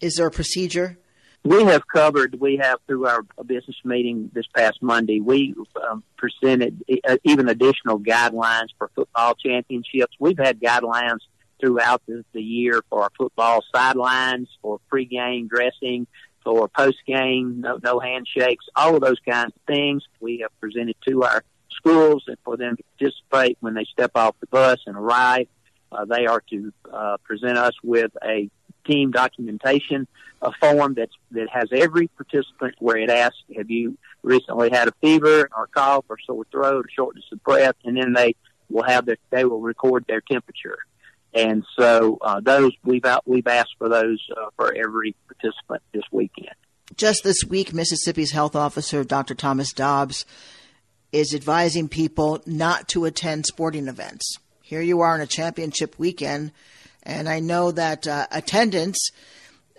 is 0.00 0.14
there 0.16 0.26
a 0.26 0.30
procedure? 0.30 0.98
We 1.44 1.64
have 1.64 1.86
covered, 1.86 2.38
we 2.40 2.56
have 2.56 2.78
through 2.86 3.06
our 3.06 3.22
business 3.46 3.76
meeting 3.84 4.30
this 4.34 4.46
past 4.54 4.82
Monday, 4.82 5.20
we 5.20 5.54
um, 5.88 6.02
presented 6.16 6.82
uh, 7.08 7.16
even 7.24 7.48
additional 7.48 7.98
guidelines 7.98 8.68
for 8.76 8.90
football 8.94 9.34
championships. 9.34 10.14
We've 10.18 10.38
had 10.38 10.60
guidelines 10.60 11.20
throughout 11.60 12.02
the, 12.06 12.24
the 12.32 12.42
year 12.42 12.82
for 12.90 13.02
our 13.02 13.10
football 13.16 13.64
sidelines, 13.74 14.48
for 14.62 14.80
pregame 14.92 15.48
dressing, 15.48 16.06
for 16.44 16.68
postgame, 16.68 17.58
no, 17.58 17.78
no 17.82 17.98
handshakes, 17.98 18.66
all 18.76 18.94
of 18.94 19.00
those 19.00 19.18
kinds 19.28 19.52
of 19.54 19.62
things 19.66 20.02
we 20.20 20.38
have 20.38 20.60
presented 20.60 20.96
to 21.06 21.22
our 21.22 21.42
schools 21.70 22.24
and 22.26 22.36
for 22.44 22.56
them 22.56 22.76
to 22.76 22.82
participate 22.98 23.56
when 23.60 23.74
they 23.74 23.84
step 23.84 24.12
off 24.14 24.34
the 24.40 24.46
bus 24.46 24.78
and 24.86 24.96
arrive. 24.96 25.46
Uh, 25.90 26.04
they 26.04 26.26
are 26.26 26.42
to 26.50 26.72
uh, 26.92 27.16
present 27.24 27.56
us 27.56 27.72
with 27.82 28.10
a 28.22 28.50
team 28.88 29.10
documentation 29.10 30.08
a 30.42 30.52
form 30.60 30.94
that's 30.94 31.14
that 31.32 31.48
has 31.50 31.68
every 31.72 32.08
participant 32.08 32.74
where 32.78 32.96
it 32.96 33.10
asks, 33.10 33.38
"Have 33.56 33.70
you 33.70 33.98
recently 34.22 34.70
had 34.70 34.88
a 34.88 34.92
fever 35.00 35.48
or 35.56 35.66
cough 35.68 36.04
or 36.08 36.16
sore 36.24 36.44
throat 36.50 36.86
or 36.86 36.88
shortness 36.90 37.24
of 37.32 37.42
breath?" 37.42 37.76
And 37.84 37.96
then 37.96 38.12
they 38.12 38.34
will 38.70 38.84
have 38.84 39.06
their 39.06 39.16
they 39.30 39.44
will 39.44 39.60
record 39.60 40.04
their 40.06 40.20
temperature. 40.20 40.78
And 41.34 41.64
so 41.78 42.18
uh, 42.22 42.40
those 42.40 42.72
we've 42.84 43.04
out, 43.04 43.22
we've 43.26 43.46
asked 43.46 43.74
for 43.78 43.88
those 43.88 44.24
uh, 44.36 44.50
for 44.56 44.74
every 44.74 45.14
participant 45.26 45.82
this 45.92 46.04
weekend. 46.10 46.54
Just 46.96 47.22
this 47.22 47.44
week, 47.46 47.74
Mississippi's 47.74 48.32
health 48.32 48.56
officer, 48.56 49.04
Dr. 49.04 49.34
Thomas 49.34 49.72
Dobbs, 49.72 50.24
is 51.12 51.34
advising 51.34 51.88
people 51.88 52.40
not 52.46 52.88
to 52.88 53.04
attend 53.04 53.44
sporting 53.46 53.88
events. 53.88 54.38
Here 54.62 54.80
you 54.80 55.00
are 55.00 55.14
on 55.14 55.20
a 55.20 55.26
championship 55.26 55.98
weekend, 55.98 56.52
and 57.08 57.28
I 57.28 57.40
know 57.40 57.72
that 57.72 58.06
uh, 58.06 58.26
attendance 58.30 59.10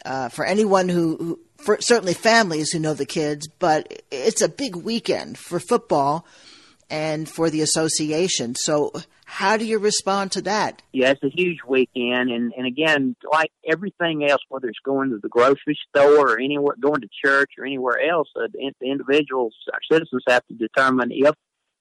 uh, 0.03 0.29
for 0.29 0.43
anyone 0.43 0.89
who, 0.89 1.15
who, 1.17 1.39
for 1.57 1.77
certainly 1.79 2.13
families 2.15 2.71
who 2.71 2.79
know 2.79 2.95
the 2.95 3.05
kids, 3.05 3.47
but 3.47 4.01
it's 4.11 4.41
a 4.41 4.49
big 4.49 4.75
weekend 4.75 5.37
for 5.37 5.59
football 5.59 6.25
and 6.89 7.29
for 7.29 7.49
the 7.49 7.61
association. 7.61 8.55
So, 8.55 8.91
how 9.25 9.57
do 9.57 9.65
you 9.65 9.77
respond 9.77 10.31
to 10.31 10.41
that? 10.41 10.81
Yeah, 10.91 11.11
it's 11.11 11.23
a 11.23 11.29
huge 11.29 11.59
weekend, 11.67 12.31
and 12.31 12.51
and 12.57 12.65
again, 12.65 13.15
like 13.31 13.51
everything 13.69 14.27
else, 14.27 14.41
whether 14.49 14.67
it's 14.67 14.79
going 14.83 15.11
to 15.11 15.19
the 15.21 15.29
grocery 15.29 15.77
store 15.87 16.31
or 16.31 16.39
anywhere, 16.39 16.75
going 16.79 17.01
to 17.01 17.09
church 17.23 17.51
or 17.59 17.65
anywhere 17.65 17.99
else, 17.99 18.27
uh, 18.35 18.47
the, 18.51 18.71
individuals, 18.81 19.53
our 19.71 19.79
citizens, 19.91 20.23
have 20.27 20.45
to 20.47 20.55
determine 20.55 21.09
if 21.11 21.35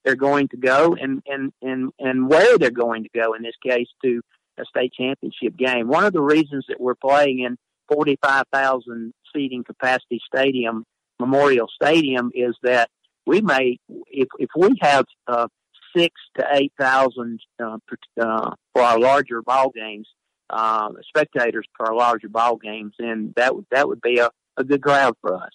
they're 0.04 0.14
going 0.14 0.48
to 0.48 0.58
go 0.58 0.94
and 1.00 1.22
and 1.26 1.52
and 1.62 1.90
and 1.98 2.28
where 2.28 2.58
they're 2.58 2.70
going 2.70 3.04
to 3.04 3.10
go. 3.14 3.32
In 3.32 3.42
this 3.42 3.56
case, 3.64 3.88
to 4.04 4.20
a 4.58 4.64
state 4.64 4.92
championship 4.92 5.56
game. 5.56 5.88
One 5.88 6.04
of 6.04 6.12
the 6.12 6.20
reasons 6.20 6.64
that 6.68 6.80
we're 6.80 6.94
playing 6.94 7.40
in 7.40 7.56
45,000 7.92 9.12
seating 9.34 9.64
capacity 9.64 10.20
stadium, 10.26 10.84
Memorial 11.18 11.68
Stadium, 11.74 12.30
is 12.34 12.56
that 12.62 12.88
we 13.26 13.40
may, 13.40 13.78
if, 14.06 14.28
if 14.38 14.48
we 14.56 14.76
have 14.80 15.04
uh, 15.26 15.48
six 15.96 16.14
to 16.36 16.46
8,000 16.50 17.40
uh, 17.60 17.78
uh, 18.20 18.50
for 18.72 18.82
our 18.82 18.98
larger 18.98 19.42
ball 19.42 19.70
games, 19.70 20.08
uh, 20.50 20.88
spectators 21.06 21.66
for 21.76 21.86
our 21.86 21.94
larger 21.94 22.28
ball 22.28 22.56
games, 22.56 22.94
then 22.98 23.32
that 23.36 23.54
would, 23.54 23.66
that 23.70 23.86
would 23.88 24.00
be 24.00 24.18
a, 24.18 24.30
a 24.56 24.64
good 24.64 24.82
crowd 24.82 25.14
for 25.20 25.34
us. 25.34 25.50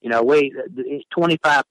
You 0.00 0.10
know, 0.10 0.22
we, 0.22 0.54
it's 0.76 1.04
25% 1.16 1.62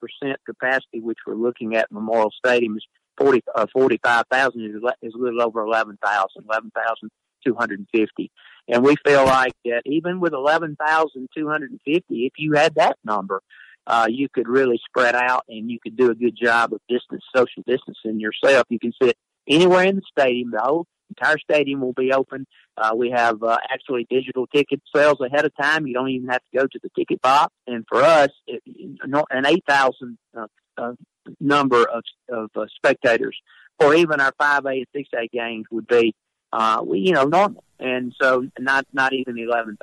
capacity, 0.45 0.99
which 0.99 1.19
we're 1.25 1.35
looking 1.35 1.75
at 1.75 1.91
Memorial 1.91 2.31
Stadium 2.45 2.75
is 2.75 2.85
40, 3.17 3.41
uh, 3.55 3.65
45,000 3.74 4.62
is, 4.62 4.72
is 5.01 5.13
a 5.13 5.17
little 5.17 5.41
over 5.41 5.62
11,000, 5.62 6.45
11,000 6.50 7.12
250. 7.45 8.31
And 8.67 8.84
we 8.84 8.95
feel 9.05 9.25
like 9.25 9.53
that 9.65 9.84
even 9.86 10.19
with 10.19 10.34
11,250, 10.34 12.25
if 12.25 12.34
you 12.38 12.53
had 12.53 12.75
that 12.75 12.98
number, 13.03 13.41
uh, 13.88 14.07
you 14.10 14.27
could 14.34 14.48
really 14.48 14.79
spread 14.88 15.15
out 15.15 15.43
and 15.48 15.69
you 15.69 15.77
could 15.81 15.95
do 15.95 16.10
a 16.10 16.15
good 16.15 16.36
job 16.36 16.74
of 16.74 16.81
distance, 16.89 17.24
social 17.36 17.63
distancing 17.67 18.19
yourself. 18.19 18.65
You 18.69 18.79
can 18.79 18.93
sit 19.01 19.15
anywhere 19.48 19.84
in 19.84 19.98
the 19.98 20.01
stadium. 20.12 20.50
The 20.51 20.62
whole 20.62 20.88
entire 21.10 21.38
stadium 21.38 21.81
will 21.81 21.93
be 21.93 22.12
open. 22.12 22.48
Uh, 22.75 22.93
we 22.95 23.12
have 23.12 23.43
uh, 23.43 23.60
actually 23.72 24.07
digital 24.10 24.48
ticket 24.48 24.81
sales 24.93 25.19
ahead 25.22 25.45
of 25.45 25.51
time. 25.55 25.86
You 25.86 25.93
don't 25.93 26.10
even 26.10 26.29
have 26.29 26.41
to 26.51 26.57
go 26.57 26.65
to 26.65 26.79
the 26.81 26.89
ticket 26.98 27.22
box. 27.22 27.53
And 27.67 27.86
for 27.88 28.01
us, 28.01 28.29
it, 28.48 28.63
an 29.03 29.45
8,000 29.45 30.17
uh, 30.36 30.48
uh, 30.77 30.93
number 31.39 31.84
of, 31.84 32.03
of 32.29 32.50
uh, 32.55 32.65
spectators 32.75 33.38
for 33.79 33.94
even 33.94 34.20
our 34.20 34.32
5A 34.34 34.86
and 34.94 35.05
6A 35.05 35.32
games 35.32 35.65
would 35.72 35.88
be, 35.88 36.15
uh, 36.53 36.84
you 36.91 37.13
know, 37.13 37.25
normal. 37.25 37.63
And 37.79 38.13
so 38.22 38.48
not, 38.60 38.86
not 38.94 39.13
even 39.13 39.38
11,000. 39.38 39.77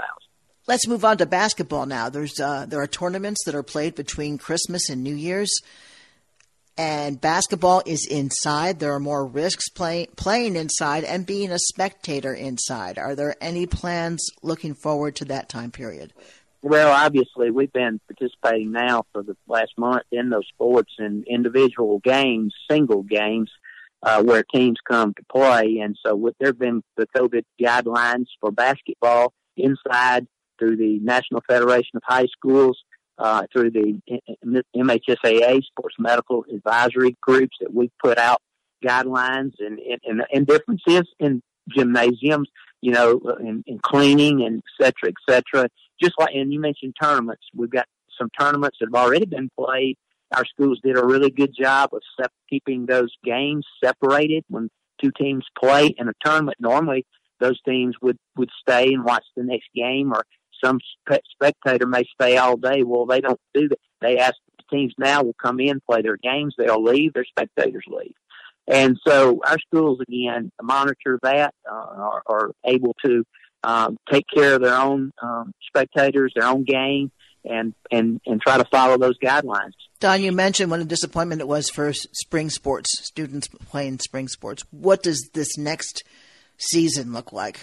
Let's 0.67 0.87
move 0.87 1.05
on 1.05 1.19
to 1.19 1.27
basketball 1.27 1.87
now. 1.87 2.09
There's 2.09 2.39
uh, 2.39 2.67
there 2.67 2.81
are 2.81 2.87
tournaments 2.87 3.45
that 3.47 3.55
are 3.55 3.65
played 3.65 3.97
between 3.97 4.39
Christmas 4.39 4.89
and 4.89 5.03
New 5.03 5.15
Year's, 5.15 5.53
and 6.79 7.21
basketball 7.21 7.83
is 7.85 8.07
inside. 8.09 8.79
There 8.79 8.95
are 8.95 9.01
more 9.01 9.27
risks 9.27 9.69
play, 9.69 10.07
playing 10.15 10.55
inside 10.55 11.03
and 11.03 11.27
being 11.27 11.51
a 11.51 11.59
spectator 11.59 12.33
inside. 12.33 12.97
Are 12.97 13.17
there 13.17 13.35
any 13.41 13.67
plans 13.67 14.25
looking 14.43 14.75
forward 14.75 15.17
to 15.17 15.25
that 15.27 15.49
time 15.49 15.73
period? 15.73 16.13
Well, 16.63 16.93
obviously, 16.93 17.51
we've 17.51 17.73
been 17.73 18.01
participating 18.07 18.71
now 18.71 19.05
for 19.13 19.25
the 19.25 19.37
last 19.49 19.73
month 19.77 20.05
in 20.13 20.31
those 20.31 20.47
sports 20.47 20.93
and 20.99 21.25
individual 21.27 21.99
games, 21.99 22.55
single 22.71 23.03
games, 23.03 23.51
uh, 24.03 24.23
where 24.23 24.45
teams 24.45 24.79
come 24.89 25.13
to 25.15 25.25
play. 25.31 25.81
And 25.83 25.99
so, 26.05 26.31
there 26.39 26.51
have 26.51 26.61
been 26.61 26.83
the 26.97 27.09
COVID 27.17 27.43
guidelines 27.61 28.27
for 28.41 28.53
basketball 28.53 29.33
inside 29.57 30.29
through 30.59 30.77
the 30.77 31.01
National 31.01 31.43
Federation 31.49 31.97
of 31.97 32.03
High 32.05 32.27
Schools, 32.27 32.79
uh, 33.19 33.43
through 33.53 33.71
the 33.71 34.01
MHSAA 34.77 35.65
Sports 35.65 35.97
Medical 35.99 36.45
Advisory 36.53 37.17
Groups 37.21 37.57
that 37.61 37.75
we've 37.75 37.91
put 38.03 38.19
out 38.19 38.41
guidelines 38.85 39.53
and, 39.59 39.81
and, 40.05 40.23
and 40.33 40.47
differences 40.47 41.09
in 41.19 41.43
gymnasiums, 41.69 42.49
you 42.83 42.93
know, 42.93 43.21
in, 43.41 43.65
in 43.67 43.79
cleaning 43.79 44.43
and 44.45 44.59
et 44.59 44.85
cetera, 44.85 45.09
et 45.09 45.15
cetera. 45.31 45.69
Just 46.03 46.15
like, 46.19 46.35
and 46.35 46.53
you 46.53 46.61
mentioned 46.61 46.95
tournaments. 47.01 47.45
We've 47.55 47.71
got 47.71 47.87
some 48.19 48.29
tournaments 48.39 48.77
that 48.81 48.89
have 48.93 49.03
already 49.03 49.25
been 49.25 49.49
played. 49.59 49.97
Our 50.37 50.45
schools 50.45 50.81
did 50.85 50.99
a 50.99 51.07
really 51.07 51.31
good 51.31 51.55
job 51.59 51.91
of 51.93 52.03
sep- 52.21 52.33
keeping 52.51 52.87
those 52.87 53.13
games 53.25 53.65
separated 53.83 54.45
when 54.49 54.69
two 55.01 55.13
teams 55.17 55.45
play 55.59 55.95
in 55.97 56.09
a 56.09 56.13
tournament. 56.25 56.59
Normally, 56.61 57.07
those 57.41 57.61
teams 57.63 57.95
would, 58.03 58.19
would 58.37 58.51
stay 58.61 58.93
and 58.93 59.05
watch 59.05 59.25
the 59.37 59.43
next 59.43 59.69
game 59.75 60.13
or 60.13 60.25
some 60.63 60.79
spectator 61.35 61.87
may 61.87 62.05
stay 62.15 62.37
all 62.37 62.57
day. 62.57 62.83
Well, 62.83 63.07
they 63.07 63.21
don't 63.21 63.41
do 63.55 63.69
that. 63.69 63.79
They 64.01 64.19
ask 64.19 64.35
the 64.59 64.77
teams 64.77 64.95
now 64.99 65.23
will 65.23 65.37
come 65.43 65.61
in, 65.61 65.81
play 65.89 66.03
their 66.03 66.17
games, 66.17 66.55
they'll 66.57 66.83
leave, 66.83 67.13
their 67.15 67.25
spectators 67.25 67.85
leave. 67.89 68.15
And 68.69 68.99
so 69.07 69.41
our 69.45 69.59
schools 69.59 70.01
again 70.01 70.53
monitor 70.63 71.19
that, 71.23 71.55
uh, 71.71 71.75
are, 71.75 72.23
are 72.27 72.51
able 72.65 72.95
to 73.05 73.25
um, 73.65 73.99
take 74.11 74.25
care 74.33 74.55
of 74.55 74.63
their 74.63 74.75
own 74.75 75.13
um, 75.23 75.53
spectators, 75.67 76.33
their 76.35 76.49
own 76.49 76.65
game, 76.65 77.11
and 77.45 77.75
and 77.91 78.21
and 78.27 78.41
try 78.41 78.57
to 78.57 78.65
follow 78.71 78.97
those 78.99 79.19
guidelines. 79.19 79.73
Don, 80.01 80.23
you 80.23 80.33
mentioned 80.33 80.71
what 80.71 80.81
a 80.81 80.85
disappointment 80.85 81.41
it 81.41 81.49
was 81.49 81.71
for 81.71 81.93
spring 81.93 82.51
sports 82.51 82.89
students 83.03 83.49
playing 83.49 83.99
spring 83.99 84.29
sports. 84.29 84.65
What 84.71 85.03
does 85.03 85.31
this 85.33 85.59
next 85.59 86.05
season 86.57 87.13
look 87.13 87.33
like? 87.33 87.61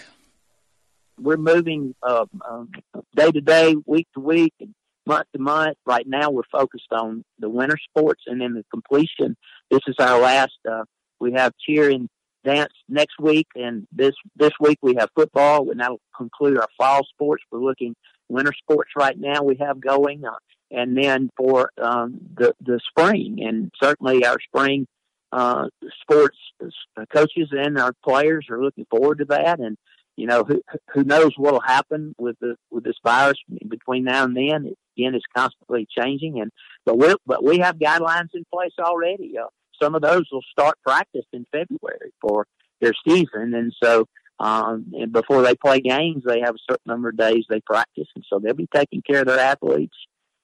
we're 1.21 1.37
moving 1.37 1.95
uh, 2.01 2.25
um, 2.49 2.69
day 3.15 3.31
to 3.31 3.41
day, 3.41 3.75
week 3.85 4.07
to 4.13 4.19
week, 4.19 4.53
and 4.59 4.73
month 5.09 5.27
to 5.33 5.41
month. 5.41 5.77
Right 5.85 6.07
now, 6.07 6.29
we're 6.29 6.43
focused 6.51 6.91
on 6.91 7.23
the 7.39 7.49
winter 7.49 7.77
sports 7.89 8.23
and 8.27 8.39
then 8.39 8.53
the 8.53 8.63
completion. 8.71 9.35
This 9.69 9.81
is 9.87 9.95
our 9.99 10.21
last. 10.21 10.57
Uh, 10.69 10.83
we 11.19 11.33
have 11.33 11.51
cheer 11.65 11.89
and 11.89 12.07
dance 12.45 12.73
next 12.87 13.19
week, 13.19 13.47
and 13.55 13.87
this 13.91 14.13
this 14.35 14.53
week 14.59 14.77
we 14.81 14.95
have 14.99 15.09
football, 15.15 15.69
and 15.69 15.79
that'll 15.79 15.99
conclude 16.15 16.57
our 16.57 16.69
fall 16.77 17.01
sports. 17.05 17.43
We're 17.51 17.59
looking 17.59 17.95
winter 18.29 18.53
sports 18.53 18.91
right 18.95 19.17
now. 19.19 19.43
We 19.43 19.57
have 19.59 19.81
going, 19.81 20.23
uh, 20.23 20.31
and 20.71 20.95
then 20.95 21.29
for 21.35 21.71
um, 21.81 22.19
the 22.37 22.53
the 22.61 22.79
spring, 22.87 23.39
and 23.41 23.71
certainly 23.81 24.25
our 24.25 24.37
spring 24.39 24.87
uh, 25.31 25.65
sports 26.01 26.37
uh, 26.63 27.05
coaches 27.13 27.49
and 27.51 27.77
our 27.77 27.93
players 28.05 28.47
are 28.49 28.63
looking 28.63 28.85
forward 28.89 29.17
to 29.17 29.25
that, 29.25 29.59
and 29.59 29.75
you 30.19 30.27
know, 30.27 30.43
who 30.43 30.61
who 30.93 31.05
knows 31.05 31.31
what 31.37 31.53
will 31.53 31.61
happen 31.61 32.13
with 32.17 32.35
the 32.41 32.55
with 32.69 32.83
this 32.83 32.97
virus 33.05 33.37
between 33.69 34.03
now 34.03 34.25
and 34.25 34.35
then? 34.35 34.65
It, 34.65 34.77
again, 34.99 35.15
it's 35.15 35.25
constantly 35.35 35.87
changing, 35.97 36.41
and 36.41 36.51
but 36.85 36.97
we 36.97 37.13
but 37.25 37.43
we 37.43 37.59
have 37.59 37.77
guidelines 37.77 38.29
in 38.33 38.45
place 38.53 38.73
already. 38.79 39.37
Uh, 39.37 39.47
some 39.81 39.95
of 39.95 40.01
those 40.01 40.25
will 40.31 40.43
start 40.51 40.77
practice 40.85 41.25
in 41.31 41.45
February 41.51 42.11
for 42.21 42.45
their 42.81 42.93
season, 43.07 43.53
and 43.53 43.73
so 43.81 44.05
um, 44.39 44.91
and 44.93 45.11
before 45.11 45.41
they 45.41 45.55
play 45.55 45.81
games, 45.81 46.23
they 46.25 46.39
have 46.39 46.55
a 46.55 46.71
certain 46.71 46.85
number 46.87 47.09
of 47.09 47.17
days 47.17 47.45
they 47.49 47.59
practice, 47.61 48.07
and 48.15 48.23
so 48.29 48.39
they'll 48.39 48.53
be 48.53 48.69
taking 48.73 49.01
care 49.01 49.21
of 49.21 49.27
their 49.27 49.39
athletes. 49.39 49.95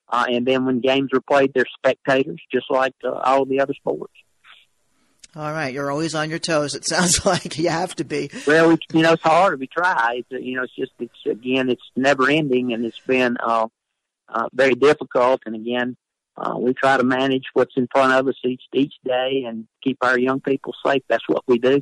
Uh, 0.07 0.25
and 0.29 0.45
then 0.45 0.65
when 0.65 0.81
games 0.81 1.09
are 1.13 1.21
played, 1.21 1.51
they're 1.53 1.65
spectators, 1.77 2.39
just 2.51 2.67
like 2.69 2.93
uh, 3.03 3.11
all 3.11 3.45
the 3.45 3.59
other 3.59 3.73
sports. 3.73 4.13
All 5.35 5.51
right, 5.51 5.73
you're 5.73 5.91
always 5.91 6.15
on 6.15 6.29
your 6.29 6.39
toes. 6.39 6.75
It 6.75 6.85
sounds 6.87 7.25
like 7.25 7.57
you 7.57 7.69
have 7.69 7.95
to 7.95 8.05
be. 8.05 8.29
Well, 8.45 8.69
we, 8.69 8.77
you 8.93 9.01
know, 9.01 9.13
it's 9.13 9.23
hard. 9.23 9.59
We 9.59 9.67
try. 9.67 10.17
It's, 10.29 10.43
you 10.45 10.55
know, 10.55 10.63
it's 10.63 10.75
just 10.75 10.91
it's 10.99 11.25
again, 11.25 11.69
it's 11.69 11.83
never 11.95 12.29
ending, 12.29 12.73
and 12.73 12.85
it's 12.85 12.99
been 12.99 13.37
uh, 13.41 13.67
uh, 14.29 14.47
very 14.53 14.75
difficult. 14.75 15.41
And 15.45 15.55
again, 15.55 15.95
uh, 16.37 16.55
we 16.59 16.73
try 16.73 16.97
to 16.97 17.03
manage 17.03 17.43
what's 17.53 17.75
in 17.77 17.87
front 17.91 18.13
of 18.13 18.27
us 18.27 18.35
each 18.43 18.63
each 18.73 18.93
day 19.03 19.43
and 19.47 19.67
keep 19.83 19.97
our 20.01 20.19
young 20.19 20.41
people 20.41 20.73
safe. 20.85 21.03
That's 21.07 21.27
what 21.27 21.43
we 21.47 21.59
do. 21.59 21.81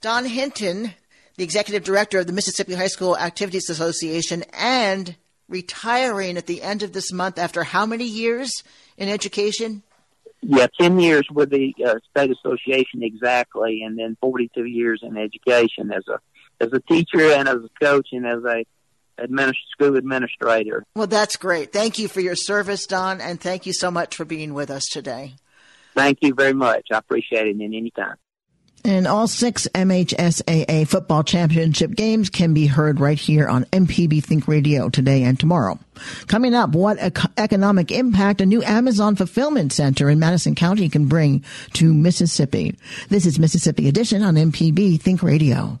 Don 0.00 0.24
Hinton, 0.24 0.92
the 1.36 1.44
executive 1.44 1.82
director 1.82 2.18
of 2.20 2.26
the 2.26 2.32
Mississippi 2.32 2.74
High 2.74 2.86
School 2.86 3.16
Activities 3.16 3.68
Association, 3.68 4.44
and 4.52 5.16
retiring 5.48 6.36
at 6.36 6.46
the 6.46 6.62
end 6.62 6.82
of 6.82 6.92
this 6.92 7.12
month 7.12 7.38
after 7.38 7.64
how 7.64 7.86
many 7.86 8.04
years 8.04 8.52
in 8.96 9.08
education? 9.08 9.82
yeah, 10.42 10.66
10 10.80 11.00
years 11.00 11.26
with 11.32 11.50
the 11.50 11.74
uh, 11.84 11.96
state 12.10 12.30
association 12.30 13.02
exactly, 13.02 13.82
and 13.82 13.98
then 13.98 14.16
42 14.20 14.64
years 14.64 15.00
in 15.02 15.16
education 15.16 15.92
as 15.92 16.04
a 16.08 16.18
as 16.58 16.72
a 16.72 16.80
teacher 16.80 17.32
and 17.32 17.48
as 17.48 17.56
a 17.56 17.84
coach 17.84 18.08
and 18.12 18.26
as 18.26 18.42
a 18.44 18.64
administ- 19.18 19.54
school 19.72 19.96
administrator. 19.96 20.84
Well, 20.94 21.06
that's 21.06 21.36
great. 21.36 21.72
Thank 21.72 21.98
you 21.98 22.08
for 22.08 22.20
your 22.20 22.36
service, 22.36 22.86
Don, 22.86 23.20
and 23.20 23.40
thank 23.40 23.66
you 23.66 23.72
so 23.72 23.90
much 23.90 24.16
for 24.16 24.24
being 24.24 24.54
with 24.54 24.70
us 24.70 24.84
today. 24.90 25.34
Thank 25.94 26.18
you 26.20 26.34
very 26.34 26.52
much. 26.52 26.88
I 26.92 26.98
appreciate 26.98 27.46
it. 27.46 27.56
And 27.56 27.94
time. 27.94 28.16
And 28.86 29.08
all 29.08 29.26
six 29.26 29.66
MHSAA 29.74 30.86
football 30.86 31.24
championship 31.24 31.90
games 31.96 32.30
can 32.30 32.54
be 32.54 32.66
heard 32.66 33.00
right 33.00 33.18
here 33.18 33.48
on 33.48 33.64
MPB 33.64 34.22
Think 34.22 34.46
Radio 34.46 34.88
today 34.88 35.24
and 35.24 35.40
tomorrow. 35.40 35.80
Coming 36.28 36.54
up, 36.54 36.70
what 36.70 36.98
economic 37.36 37.90
impact 37.90 38.40
a 38.40 38.46
new 38.46 38.62
Amazon 38.62 39.16
fulfillment 39.16 39.72
center 39.72 40.08
in 40.08 40.20
Madison 40.20 40.54
County 40.54 40.88
can 40.88 41.06
bring 41.06 41.44
to 41.72 41.92
Mississippi. 41.92 42.78
This 43.08 43.26
is 43.26 43.40
Mississippi 43.40 43.88
Edition 43.88 44.22
on 44.22 44.36
MPB 44.36 45.00
Think 45.00 45.20
Radio. 45.20 45.80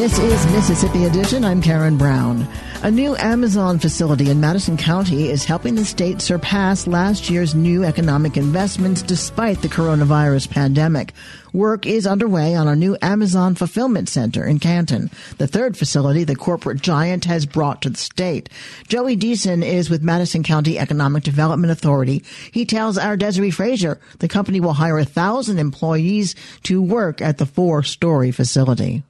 This 0.00 0.18
is 0.18 0.46
Mississippi 0.52 1.04
Edition. 1.04 1.44
I'm 1.44 1.60
Karen 1.60 1.98
Brown. 1.98 2.48
A 2.82 2.90
new 2.90 3.14
Amazon 3.16 3.78
facility 3.78 4.30
in 4.30 4.40
Madison 4.40 4.78
County 4.78 5.28
is 5.28 5.44
helping 5.44 5.74
the 5.74 5.84
state 5.84 6.22
surpass 6.22 6.86
last 6.86 7.28
year's 7.28 7.54
new 7.54 7.84
economic 7.84 8.38
investments 8.38 9.02
despite 9.02 9.60
the 9.60 9.68
coronavirus 9.68 10.48
pandemic. 10.48 11.12
Work 11.52 11.84
is 11.84 12.06
underway 12.06 12.54
on 12.54 12.66
a 12.66 12.74
new 12.74 12.96
Amazon 13.02 13.54
fulfillment 13.54 14.08
center 14.08 14.42
in 14.42 14.58
Canton, 14.58 15.10
the 15.36 15.46
third 15.46 15.76
facility 15.76 16.24
the 16.24 16.34
corporate 16.34 16.80
giant 16.80 17.26
has 17.26 17.44
brought 17.44 17.82
to 17.82 17.90
the 17.90 17.98
state. 17.98 18.48
Joey 18.88 19.18
Deason 19.18 19.62
is 19.62 19.90
with 19.90 20.02
Madison 20.02 20.42
County 20.42 20.78
Economic 20.78 21.24
Development 21.24 21.70
Authority. 21.70 22.24
He 22.50 22.64
tells 22.64 22.96
our 22.96 23.18
Desare 23.18 23.52
Frazier 23.52 24.00
the 24.20 24.28
company 24.28 24.60
will 24.60 24.72
hire 24.72 24.98
a 24.98 25.04
thousand 25.04 25.58
employees 25.58 26.34
to 26.62 26.80
work 26.80 27.20
at 27.20 27.36
the 27.36 27.44
four 27.44 27.82
story 27.82 28.30
facility. 28.30 29.04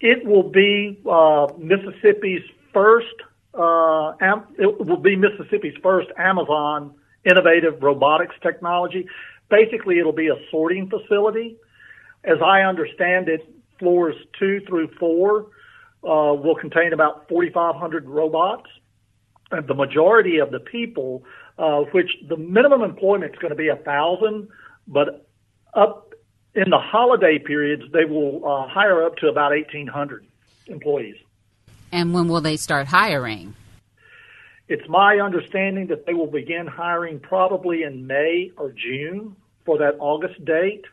It 0.00 0.24
will 0.24 0.48
be 0.48 1.00
uh, 1.08 1.48
Mississippi's 1.58 2.42
first, 2.72 3.14
uh, 3.54 4.12
it 4.58 4.86
will 4.86 4.96
be 4.96 5.16
Mississippi's 5.16 5.74
first 5.82 6.08
Amazon 6.16 6.94
innovative 7.24 7.82
robotics 7.82 8.34
technology. 8.42 9.06
Basically, 9.50 9.98
it'll 9.98 10.12
be 10.12 10.28
a 10.28 10.36
sorting 10.50 10.88
facility. 10.88 11.56
As 12.24 12.38
I 12.44 12.62
understand 12.62 13.28
it, 13.28 13.48
floors 13.78 14.14
two 14.38 14.60
through 14.66 14.88
four 14.98 15.46
uh, 16.04 16.34
will 16.34 16.56
contain 16.56 16.92
about 16.92 17.28
4,500 17.28 18.06
robots. 18.06 18.68
And 19.50 19.66
the 19.66 19.74
majority 19.74 20.38
of 20.38 20.50
the 20.50 20.60
people, 20.60 21.24
uh, 21.58 21.80
which 21.92 22.10
the 22.28 22.36
minimum 22.36 22.82
employment 22.82 23.32
is 23.32 23.38
going 23.38 23.50
to 23.50 23.56
be 23.56 23.68
a 23.68 23.76
thousand, 23.76 24.48
but 24.86 25.26
up 25.74 26.07
in 26.58 26.70
the 26.70 26.78
holiday 26.78 27.38
periods, 27.38 27.84
they 27.92 28.04
will 28.04 28.44
uh, 28.44 28.68
hire 28.68 29.04
up 29.04 29.16
to 29.16 29.28
about 29.28 29.52
1,800 29.52 30.26
employees. 30.66 31.14
And 31.92 32.12
when 32.12 32.26
will 32.26 32.40
they 32.40 32.56
start 32.56 32.88
hiring? 32.88 33.54
It's 34.68 34.86
my 34.88 35.20
understanding 35.20 35.86
that 35.86 36.04
they 36.04 36.14
will 36.14 36.26
begin 36.26 36.66
hiring 36.66 37.20
probably 37.20 37.84
in 37.84 38.06
May 38.06 38.50
or 38.56 38.72
June 38.72 39.36
for 39.64 39.78
that 39.78 39.94
August 40.00 40.44
date. 40.44 40.84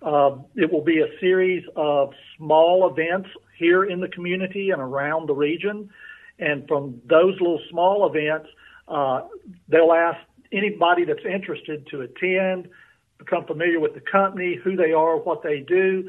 Uh, 0.00 0.36
it 0.56 0.72
will 0.72 0.82
be 0.82 1.00
a 1.00 1.18
series 1.20 1.64
of 1.76 2.12
small 2.36 2.90
events 2.90 3.28
here 3.56 3.84
in 3.84 4.00
the 4.00 4.08
community 4.08 4.70
and 4.70 4.80
around 4.80 5.28
the 5.28 5.34
region. 5.34 5.90
And 6.38 6.66
from 6.66 7.00
those 7.06 7.34
little 7.40 7.60
small 7.70 8.06
events, 8.06 8.48
uh, 8.88 9.20
they'll 9.68 9.92
ask 9.92 10.18
anybody 10.50 11.04
that's 11.04 11.24
interested 11.24 11.86
to 11.88 12.00
attend, 12.00 12.68
become 13.18 13.44
familiar 13.44 13.80
with 13.80 13.94
the 13.94 14.00
company, 14.00 14.58
who 14.62 14.76
they 14.76 14.92
are, 14.92 15.16
what 15.16 15.42
they 15.42 15.60
do. 15.60 16.08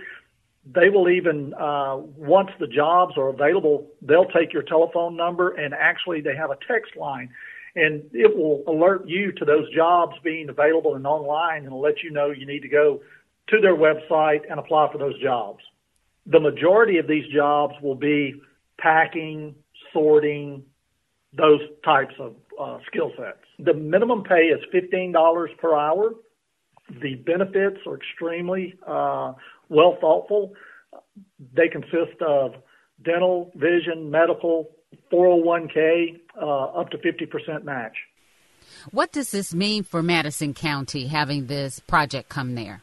They 0.74 0.90
will 0.90 1.10
even 1.10 1.54
uh, 1.54 1.98
once 1.98 2.50
the 2.60 2.68
jobs 2.68 3.18
are 3.18 3.30
available 3.30 3.88
they'll 4.02 4.26
take 4.26 4.52
your 4.52 4.64
telephone 4.64 5.16
number 5.16 5.52
and 5.52 5.74
actually 5.74 6.22
they 6.22 6.36
have 6.36 6.50
a 6.50 6.58
text 6.68 6.96
line. 6.96 7.30
And 7.76 8.04
it 8.14 8.36
will 8.36 8.64
alert 8.68 9.08
you 9.08 9.32
to 9.34 9.46
those 9.46 9.72
jobs 9.74 10.16
being 10.24 10.50
available 10.50 10.96
and 10.96 11.06
online 11.06 11.66
and 11.66 11.76
let 11.76 12.02
you 12.04 12.10
know 12.10 12.32
you 12.32 12.46
need 12.46 12.62
to 12.62 12.70
go 12.70 13.02
to 13.50 13.62
their 13.62 13.76
website 13.76 14.50
and 14.50 14.60
apply 14.60 14.92
for 14.92 14.98
those 14.98 15.22
jobs. 15.22 15.60
The 16.26 16.40
majority 16.40 16.98
of 16.98 17.08
these 17.08 17.26
jobs 17.32 17.76
will 17.82 17.96
be 17.96 18.42
packing 18.80 19.56
sorting 19.94 20.64
those 21.38 21.60
types 21.84 22.14
of 22.18 22.36
uh, 22.60 22.80
skill 22.88 23.12
sets. 23.18 23.46
The 23.60 23.74
minimum 23.74 24.24
pay 24.24 24.46
is 24.48 24.62
$15 24.74 25.58
per 25.58 25.76
hour 25.76 26.14
the 26.90 27.16
benefits 27.16 27.78
are 27.88 27.96
extremely 27.96 28.76
uh, 28.88 29.34
well 29.70 29.98
thoughtful. 30.00 30.54
They 31.54 31.68
consist 31.68 32.22
of 32.22 32.54
dental, 33.04 33.52
vision, 33.56 34.10
medical, 34.12 34.70
401k, 35.12 36.22
uh, 36.42 36.80
up 36.80 36.90
to 36.92 36.98
50% 36.98 37.64
match. 37.64 37.96
What 38.92 39.12
does 39.12 39.32
this 39.32 39.54
mean 39.54 39.84
for 39.84 40.02
Madison 40.02 40.54
County 40.54 41.08
having 41.08 41.48
this 41.48 41.80
project 41.80 42.30
come 42.30 42.56
there? 42.56 42.82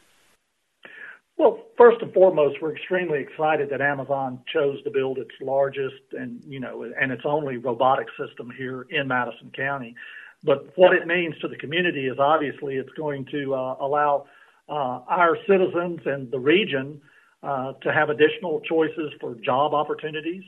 Well, 1.37 1.59
first 1.77 2.01
and 2.01 2.13
foremost, 2.13 2.57
we're 2.61 2.75
extremely 2.75 3.19
excited 3.19 3.69
that 3.71 3.81
Amazon 3.81 4.41
chose 4.53 4.81
to 4.83 4.91
build 4.91 5.17
its 5.17 5.31
largest 5.41 5.95
and 6.11 6.43
you 6.47 6.59
know 6.59 6.83
and 6.99 7.11
its 7.11 7.23
only 7.25 7.57
robotic 7.57 8.07
system 8.17 8.51
here 8.55 8.85
in 8.89 9.07
Madison 9.07 9.51
County. 9.55 9.95
But 10.43 10.73
what 10.75 10.93
it 10.93 11.07
means 11.07 11.35
to 11.41 11.47
the 11.47 11.55
community 11.55 12.07
is 12.07 12.17
obviously 12.19 12.75
it's 12.75 12.91
going 12.97 13.25
to 13.31 13.53
uh, 13.53 13.75
allow 13.79 14.25
uh, 14.67 14.99
our 15.07 15.37
citizens 15.47 15.99
and 16.05 16.29
the 16.31 16.39
region 16.39 17.01
uh, 17.41 17.73
to 17.81 17.93
have 17.93 18.09
additional 18.09 18.61
choices 18.61 19.11
for 19.19 19.35
job 19.35 19.73
opportunities. 19.73 20.43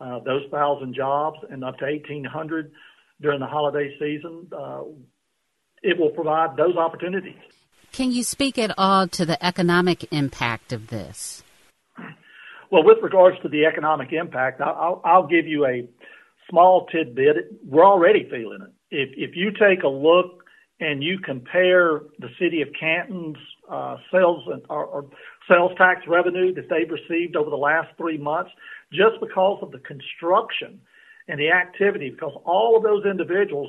Uh, 0.00 0.18
those 0.20 0.42
thousand 0.50 0.94
jobs 0.94 1.38
and 1.50 1.64
up 1.64 1.78
to 1.78 1.84
1,800 1.84 2.70
during 3.20 3.40
the 3.40 3.46
holiday 3.46 3.90
season, 3.98 4.46
uh, 4.56 4.82
it 5.82 5.98
will 5.98 6.10
provide 6.10 6.56
those 6.56 6.76
opportunities. 6.76 7.38
Can 7.92 8.12
you 8.12 8.24
speak 8.24 8.58
at 8.58 8.74
all 8.76 9.08
to 9.08 9.24
the 9.24 9.42
economic 9.44 10.12
impact 10.12 10.72
of 10.72 10.88
this? 10.88 11.42
Well, 12.70 12.84
with 12.84 12.98
regards 13.02 13.40
to 13.42 13.48
the 13.48 13.64
economic 13.64 14.12
impact, 14.12 14.60
I'll, 14.60 15.00
I'll 15.04 15.26
give 15.26 15.46
you 15.46 15.66
a 15.66 15.88
small 16.50 16.86
tidbit. 16.86 17.36
We're 17.64 17.86
already 17.86 18.28
feeling 18.28 18.58
it. 18.62 18.75
If, 19.02 19.10
if 19.26 19.36
you 19.36 19.48
take 19.52 19.82
a 19.82 19.88
look 20.08 20.28
and 20.80 21.02
you 21.02 21.18
compare 21.32 22.00
the 22.18 22.30
city 22.40 22.60
of 22.62 22.68
Canton's 22.78 23.36
uh, 23.76 23.96
sales 24.12 24.42
and, 24.52 24.62
or, 24.68 24.84
or 24.94 25.04
sales 25.50 25.72
tax 25.76 26.02
revenue 26.06 26.54
that 26.54 26.68
they've 26.70 26.90
received 26.90 27.36
over 27.36 27.50
the 27.50 27.56
last 27.70 27.88
three 27.96 28.18
months, 28.18 28.50
just 28.92 29.16
because 29.20 29.58
of 29.64 29.70
the 29.70 29.82
construction 29.92 30.80
and 31.28 31.38
the 31.38 31.50
activity, 31.50 32.08
because 32.10 32.36
all 32.44 32.76
of 32.76 32.82
those 32.82 33.04
individuals, 33.04 33.68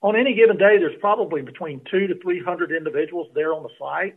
on 0.00 0.16
any 0.16 0.34
given 0.34 0.56
day, 0.56 0.74
there's 0.78 1.00
probably 1.00 1.42
between 1.42 1.80
two 1.90 2.06
to 2.08 2.14
three 2.22 2.42
hundred 2.48 2.72
individuals 2.72 3.28
there 3.34 3.52
on 3.54 3.62
the 3.62 3.74
site. 3.78 4.16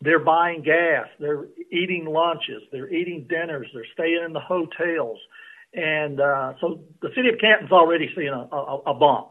They're 0.00 0.26
buying 0.36 0.62
gas, 0.62 1.08
they're 1.18 1.46
eating 1.72 2.04
lunches, 2.04 2.62
they're 2.70 2.92
eating 2.92 3.26
dinners, 3.28 3.66
they're 3.72 3.92
staying 3.94 4.22
in 4.24 4.32
the 4.32 4.44
hotels, 4.54 5.18
and 5.74 6.20
uh, 6.20 6.52
so 6.60 6.66
the 7.00 7.08
city 7.16 7.28
of 7.30 7.38
Canton's 7.40 7.72
already 7.72 8.08
seeing 8.14 8.28
a, 8.28 8.44
a, 8.54 8.92
a 8.92 8.94
bump. 8.94 9.28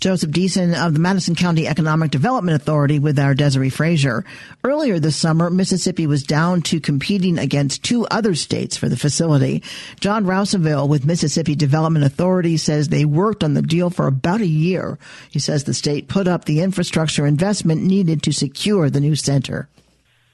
Joseph 0.00 0.30
Deason 0.30 0.80
of 0.80 0.92
the 0.92 1.00
Madison 1.00 1.34
County 1.34 1.66
Economic 1.66 2.12
Development 2.12 2.54
Authority 2.54 3.00
with 3.00 3.18
our 3.18 3.34
Desare 3.34 3.72
Frazier. 3.72 4.24
Earlier 4.62 5.00
this 5.00 5.16
summer, 5.16 5.50
Mississippi 5.50 6.06
was 6.06 6.22
down 6.22 6.62
to 6.62 6.78
competing 6.78 7.36
against 7.36 7.82
two 7.82 8.06
other 8.06 8.36
states 8.36 8.76
for 8.76 8.88
the 8.88 8.96
facility. 8.96 9.62
John 9.98 10.24
Rounsaville 10.24 10.88
with 10.88 11.04
Mississippi 11.04 11.56
Development 11.56 12.04
Authority 12.04 12.56
says 12.56 12.88
they 12.88 13.04
worked 13.04 13.42
on 13.42 13.54
the 13.54 13.62
deal 13.62 13.90
for 13.90 14.06
about 14.06 14.40
a 14.40 14.46
year. 14.46 15.00
He 15.30 15.40
says 15.40 15.64
the 15.64 15.74
state 15.74 16.06
put 16.06 16.28
up 16.28 16.44
the 16.44 16.60
infrastructure 16.60 17.26
investment 17.26 17.82
needed 17.82 18.22
to 18.22 18.32
secure 18.32 18.90
the 18.90 19.00
new 19.00 19.16
center. 19.16 19.68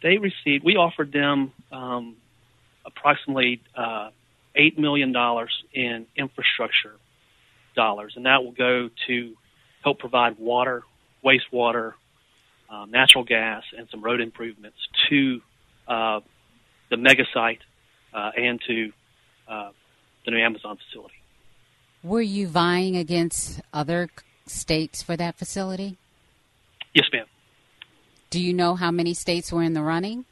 They 0.03 0.18
received, 0.18 0.62
we 0.62 0.77
offered 0.77 1.11
them 1.11 1.53
um, 1.72 2.16
approximately 2.85 3.62
uh, 3.74 4.11
$8 4.55 4.77
million 4.77 5.14
in 5.72 6.07
infrastructure 6.16 6.96
dollars, 7.74 8.12
and 8.16 8.27
that 8.27 8.44
will 8.44 8.53
go 8.53 8.90
to 9.07 9.35
help 9.85 9.99
provide 9.99 10.38
water, 10.38 10.83
wastewater, 11.25 11.92
um, 12.70 12.90
natural 12.90 13.23
gas, 13.23 13.62
and 13.77 13.87
some 13.90 14.03
road 14.03 14.20
improvements 14.20 14.79
to 15.09 15.40
uh, 15.87 16.20
the 16.90 16.97
mega 16.97 17.25
site 17.33 17.61
uh, 18.14 18.31
and 18.37 18.61
to 18.66 18.92
uh, 19.47 19.70
the 20.25 20.31
new 20.31 20.38
Amazon 20.38 20.79
facility. 20.88 21.14
Were 22.03 22.23
you 22.23 22.49
vying 22.49 22.97
against 22.97 23.61
other 23.73 24.09
states 24.47 25.03
for 25.03 25.16
that 25.16 25.37
facility? 25.37 25.97
Yes, 26.94 27.07
ma'am. 27.12 27.27
Do 28.31 28.40
you 28.40 28.53
know 28.53 28.75
how 28.75 28.90
many 28.90 29.14
states 29.14 29.53
were 29.53 29.62
in 29.62 29.75
the 29.75 29.83
running? 29.83 30.25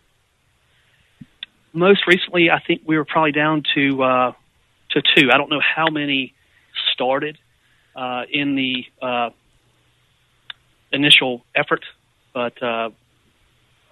Most 1.73 2.07
recently, 2.07 2.51
I 2.51 2.61
think 2.61 2.83
we 2.87 2.97
were 2.97 3.05
probably 3.05 3.33
down 3.33 3.63
to 3.75 4.03
uh, 4.03 4.33
to 4.91 5.03
two. 5.17 5.31
I 5.33 5.39
don't 5.39 5.51
know 5.51 5.63
how 5.63 5.87
many 5.91 6.35
started 6.93 7.39
uh, 7.97 8.23
in 8.31 8.55
the 8.55 8.85
uh, 9.01 9.31
initial 10.93 11.45
effort, 11.55 11.85
but 12.33 12.61
uh, 12.63 12.91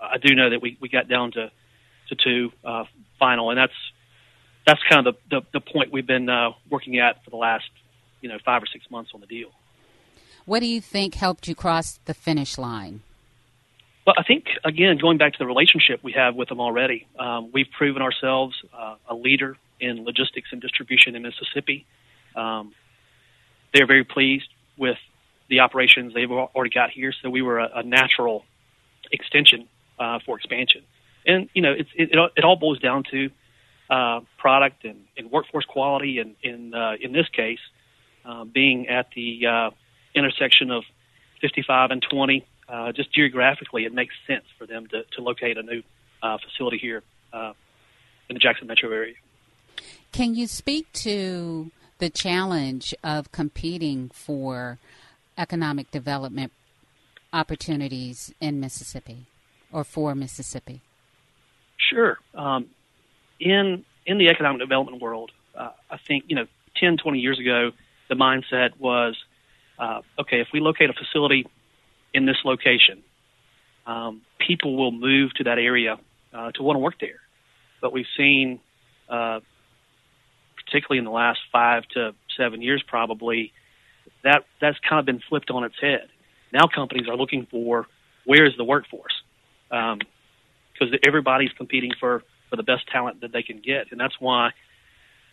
I 0.01 0.19
do 0.19 0.35
know 0.35 0.51
that 0.51 0.63
we, 0.63 0.77
we 0.81 0.89
got 0.89 1.09
down 1.09 1.33
to 1.33 1.51
to 2.09 2.15
two 2.17 2.53
uh, 2.65 2.85
final, 3.19 3.51
and 3.51 3.59
that's 3.59 3.73
that's 4.67 4.81
kind 4.89 5.07
of 5.07 5.17
the, 5.31 5.41
the, 5.41 5.47
the 5.55 5.61
point 5.61 5.93
we've 5.93 6.07
been 6.07 6.29
uh, 6.29 6.51
working 6.69 6.99
at 6.99 7.25
for 7.25 7.31
the 7.31 7.37
last 7.37 7.71
you 8.21 8.29
know 8.29 8.39
five 8.45 8.63
or 8.63 8.67
six 8.67 8.91
months 8.91 9.11
on 9.15 9.21
the 9.21 9.27
deal. 9.27 9.51
What 10.45 10.61
do 10.61 10.67
you 10.67 10.81
think 10.81 11.15
helped 11.15 11.49
you 11.49 11.55
cross 11.55 12.01
the 12.05 12.15
finish 12.15 12.59
line? 12.59 13.03
Well, 14.07 14.15
I 14.19 14.23
think 14.23 14.47
again 14.65 14.99
going 14.99 15.19
back 15.19 15.33
to 15.33 15.39
the 15.39 15.47
relationship 15.47 16.01
we 16.03 16.13
have 16.13 16.35
with 16.35 16.49
them 16.49 16.61
already, 16.61 17.07
um, 17.19 17.51
we've 17.53 17.71
proven 17.71 18.03
ourselves 18.03 18.57
uh, 18.77 18.97
a 19.09 19.15
leader 19.15 19.57
in 19.79 20.05
logistics 20.05 20.49
and 20.53 20.61
distribution 20.61 21.15
in 21.17 21.23
Mississippi. 21.23 21.87
Um, 22.35 22.75
they're 23.73 23.87
very 23.87 24.05
pleased 24.05 24.49
with 24.77 24.99
the 25.51 25.61
operations 25.61 26.15
they've 26.15 26.31
already 26.31 26.71
got 26.71 26.91
here. 26.91 27.13
So 27.21 27.29
we 27.29 27.43
were 27.43 27.59
a, 27.59 27.71
a 27.77 27.83
natural 27.83 28.45
extension 29.13 29.69
uh, 29.99 30.21
for 30.25 30.39
expansion. 30.39 30.83
And 31.27 31.51
you 31.53 31.61
know, 31.61 31.73
it's, 31.73 31.91
it, 31.95 32.11
it 32.37 32.45
all 32.45 32.57
boils 32.57 32.79
down 32.79 33.05
to 33.11 33.31
uh, 33.91 34.21
product 34.39 34.85
and, 34.85 35.05
and 35.19 35.31
workforce 35.31 35.67
quality, 35.67 36.19
and 36.19 36.37
in 36.43 36.73
uh, 36.73 36.93
in 37.01 37.13
this 37.13 37.29
case, 37.29 37.59
uh, 38.25 38.45
being 38.45 38.89
at 38.89 39.09
the 39.15 39.47
uh, 39.47 39.71
intersection 40.15 40.71
of 40.71 40.85
55 41.41 41.91
and 41.91 42.03
20, 42.09 42.47
uh, 42.69 42.93
just 42.93 43.13
geographically, 43.13 43.85
it 43.85 43.93
makes 43.93 44.15
sense 44.27 44.45
for 44.57 44.67
them 44.67 44.87
to, 44.89 45.03
to 45.17 45.23
locate 45.23 45.59
a 45.59 45.63
new 45.63 45.83
facility 46.23 46.79
here 46.79 47.03
in 47.33 48.35
the 48.35 48.39
Jackson 48.39 48.67
metro 48.67 48.91
area. 48.91 49.15
Can 50.13 50.35
you 50.35 50.47
speak 50.47 50.93
to 50.93 51.71
the 51.99 52.11
challenge 52.11 52.95
of 53.03 53.33
competing 53.33 54.11
for 54.11 54.79
economic 55.41 55.91
development 55.91 56.53
opportunities 57.33 58.33
in 58.41 58.61
Mississippi 58.61 59.27
or 59.73 59.83
for 59.83 60.15
Mississippi? 60.15 60.83
Sure. 61.77 62.19
Um, 62.35 62.67
in 63.41 63.85
in 64.07 64.19
the 64.19 64.29
economic 64.29 64.61
development 64.61 65.01
world, 65.03 65.33
uh, 65.57 65.71
I 65.91 65.97
think 66.07 66.25
you 66.29 66.37
know 66.37 66.47
10, 66.77 66.99
20 66.99 67.19
years 67.19 67.39
ago, 67.39 67.71
the 68.09 68.15
mindset 68.15 68.79
was, 68.79 69.17
uh, 69.79 70.01
okay, 70.19 70.41
if 70.41 70.49
we 70.53 70.61
locate 70.61 70.91
a 70.91 70.93
facility 70.93 71.47
in 72.13 72.27
this 72.27 72.37
location, 72.45 73.03
um, 73.87 74.23
people 74.39 74.77
will 74.77 74.93
move 74.93 75.33
to 75.35 75.45
that 75.45 75.59
area 75.59 75.99
uh, 76.33 76.51
to 76.53 76.63
want 76.63 76.77
to 76.77 76.81
work 76.81 76.95
there. 77.01 77.21
But 77.81 77.93
we've 77.93 78.07
seen, 78.17 78.61
uh, 79.09 79.41
particularly 80.65 80.99
in 80.99 81.05
the 81.05 81.11
last 81.11 81.41
five 81.51 81.85
to 81.95 82.15
seven 82.37 82.63
years, 82.63 82.83
probably 82.87 83.53
that 84.25 84.45
that's 84.61 84.79
kind 84.89 85.01
of 85.01 85.07
been 85.07 85.21
flipped 85.29 85.51
on 85.51 85.65
its 85.65 85.77
head. 85.81 86.09
Now 86.53 86.67
companies 86.67 87.09
are 87.09 87.17
looking 87.17 87.47
for 87.51 87.87
where 88.25 88.45
is 88.45 88.53
the 88.57 88.65
workforce 88.65 89.23
because 89.69 89.99
um, 90.83 90.99
everybody's 91.07 91.53
competing 91.53 91.93
for 91.99 92.23
for 92.49 92.57
the 92.57 92.63
best 92.65 92.87
talent 92.89 93.21
that 93.21 93.33
they 93.33 93.43
can 93.43 93.61
get, 93.61 93.93
and 93.93 94.01
that's 94.01 94.17
why 94.19 94.51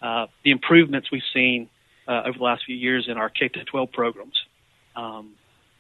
uh, 0.02 0.28
the 0.44 0.52
improvements 0.52 1.10
we've 1.12 1.24
seen 1.34 1.70
uh, 2.08 2.24
over 2.26 2.38
the 2.38 2.44
last 2.44 2.64
few 2.66 2.76
years 2.76 3.08
in 3.08 3.18
our 3.18 3.30
K 3.30 3.48
to 3.50 3.64
12 3.64 3.92
programs, 3.92 4.36
um, 4.96 5.32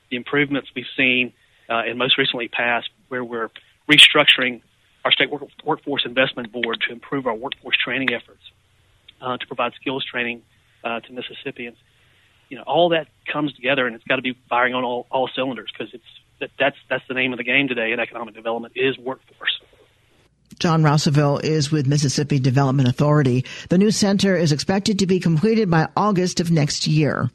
the 0.09 0.17
improvements 0.17 0.69
we've 0.75 0.85
seen, 0.95 1.33
uh, 1.69 1.83
and 1.85 1.97
most 1.97 2.17
recently 2.17 2.47
passed, 2.47 2.89
where 3.09 3.23
we're 3.23 3.49
restructuring 3.89 4.61
our 5.05 5.11
state 5.11 5.29
work- 5.29 5.49
workforce 5.63 6.05
investment 6.05 6.51
board 6.51 6.81
to 6.87 6.91
improve 6.91 7.27
our 7.27 7.35
workforce 7.35 7.77
training 7.77 8.13
efforts, 8.13 8.41
uh, 9.21 9.37
to 9.37 9.47
provide 9.47 9.73
skills 9.79 10.03
training 10.03 10.41
uh, 10.83 10.99
to 11.01 11.13
Mississippians. 11.13 11.77
You 12.49 12.57
know, 12.57 12.63
all 12.65 12.89
that 12.89 13.07
comes 13.31 13.53
together, 13.53 13.85
and 13.87 13.95
it's 13.95 14.05
got 14.05 14.17
to 14.17 14.21
be 14.21 14.37
firing 14.49 14.73
on 14.73 14.83
all, 14.83 15.07
all 15.11 15.29
cylinders 15.35 15.69
because 15.71 15.93
it's 15.93 16.03
that, 16.39 16.51
that's 16.59 16.77
that's 16.89 17.03
the 17.07 17.13
name 17.13 17.33
of 17.33 17.37
the 17.37 17.43
game 17.43 17.67
today 17.67 17.91
in 17.91 17.99
economic 17.99 18.35
development 18.35 18.73
is 18.75 18.97
workforce. 18.97 19.59
John 20.59 20.81
Rounsaville 20.81 21.43
is 21.43 21.71
with 21.71 21.87
Mississippi 21.87 22.39
Development 22.39 22.87
Authority. 22.87 23.45
The 23.69 23.77
new 23.77 23.91
center 23.91 24.35
is 24.35 24.51
expected 24.51 24.99
to 24.99 25.07
be 25.07 25.19
completed 25.19 25.69
by 25.69 25.87
August 25.95 26.39
of 26.39 26.49
next 26.49 26.87
year. 26.87 27.29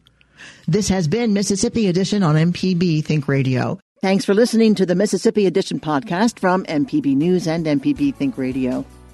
This 0.67 0.89
has 0.89 1.07
been 1.07 1.33
Mississippi 1.33 1.87
Edition 1.87 2.23
on 2.23 2.35
MPB 2.35 3.05
Think 3.05 3.29
Radio. 3.29 3.79
Thanks 4.01 4.25
for 4.25 4.35
listening 4.35 4.75
to 4.77 4.87
the 4.87 4.97
Mississippi 4.97 5.47
Edition 5.47 5.79
podcast 5.79 6.41
from 6.41 6.65
MPB 6.65 7.15
News 7.15 7.47
and 7.47 7.65
MPB 7.65 8.17
Think 8.17 8.37
Radio. 8.37 8.85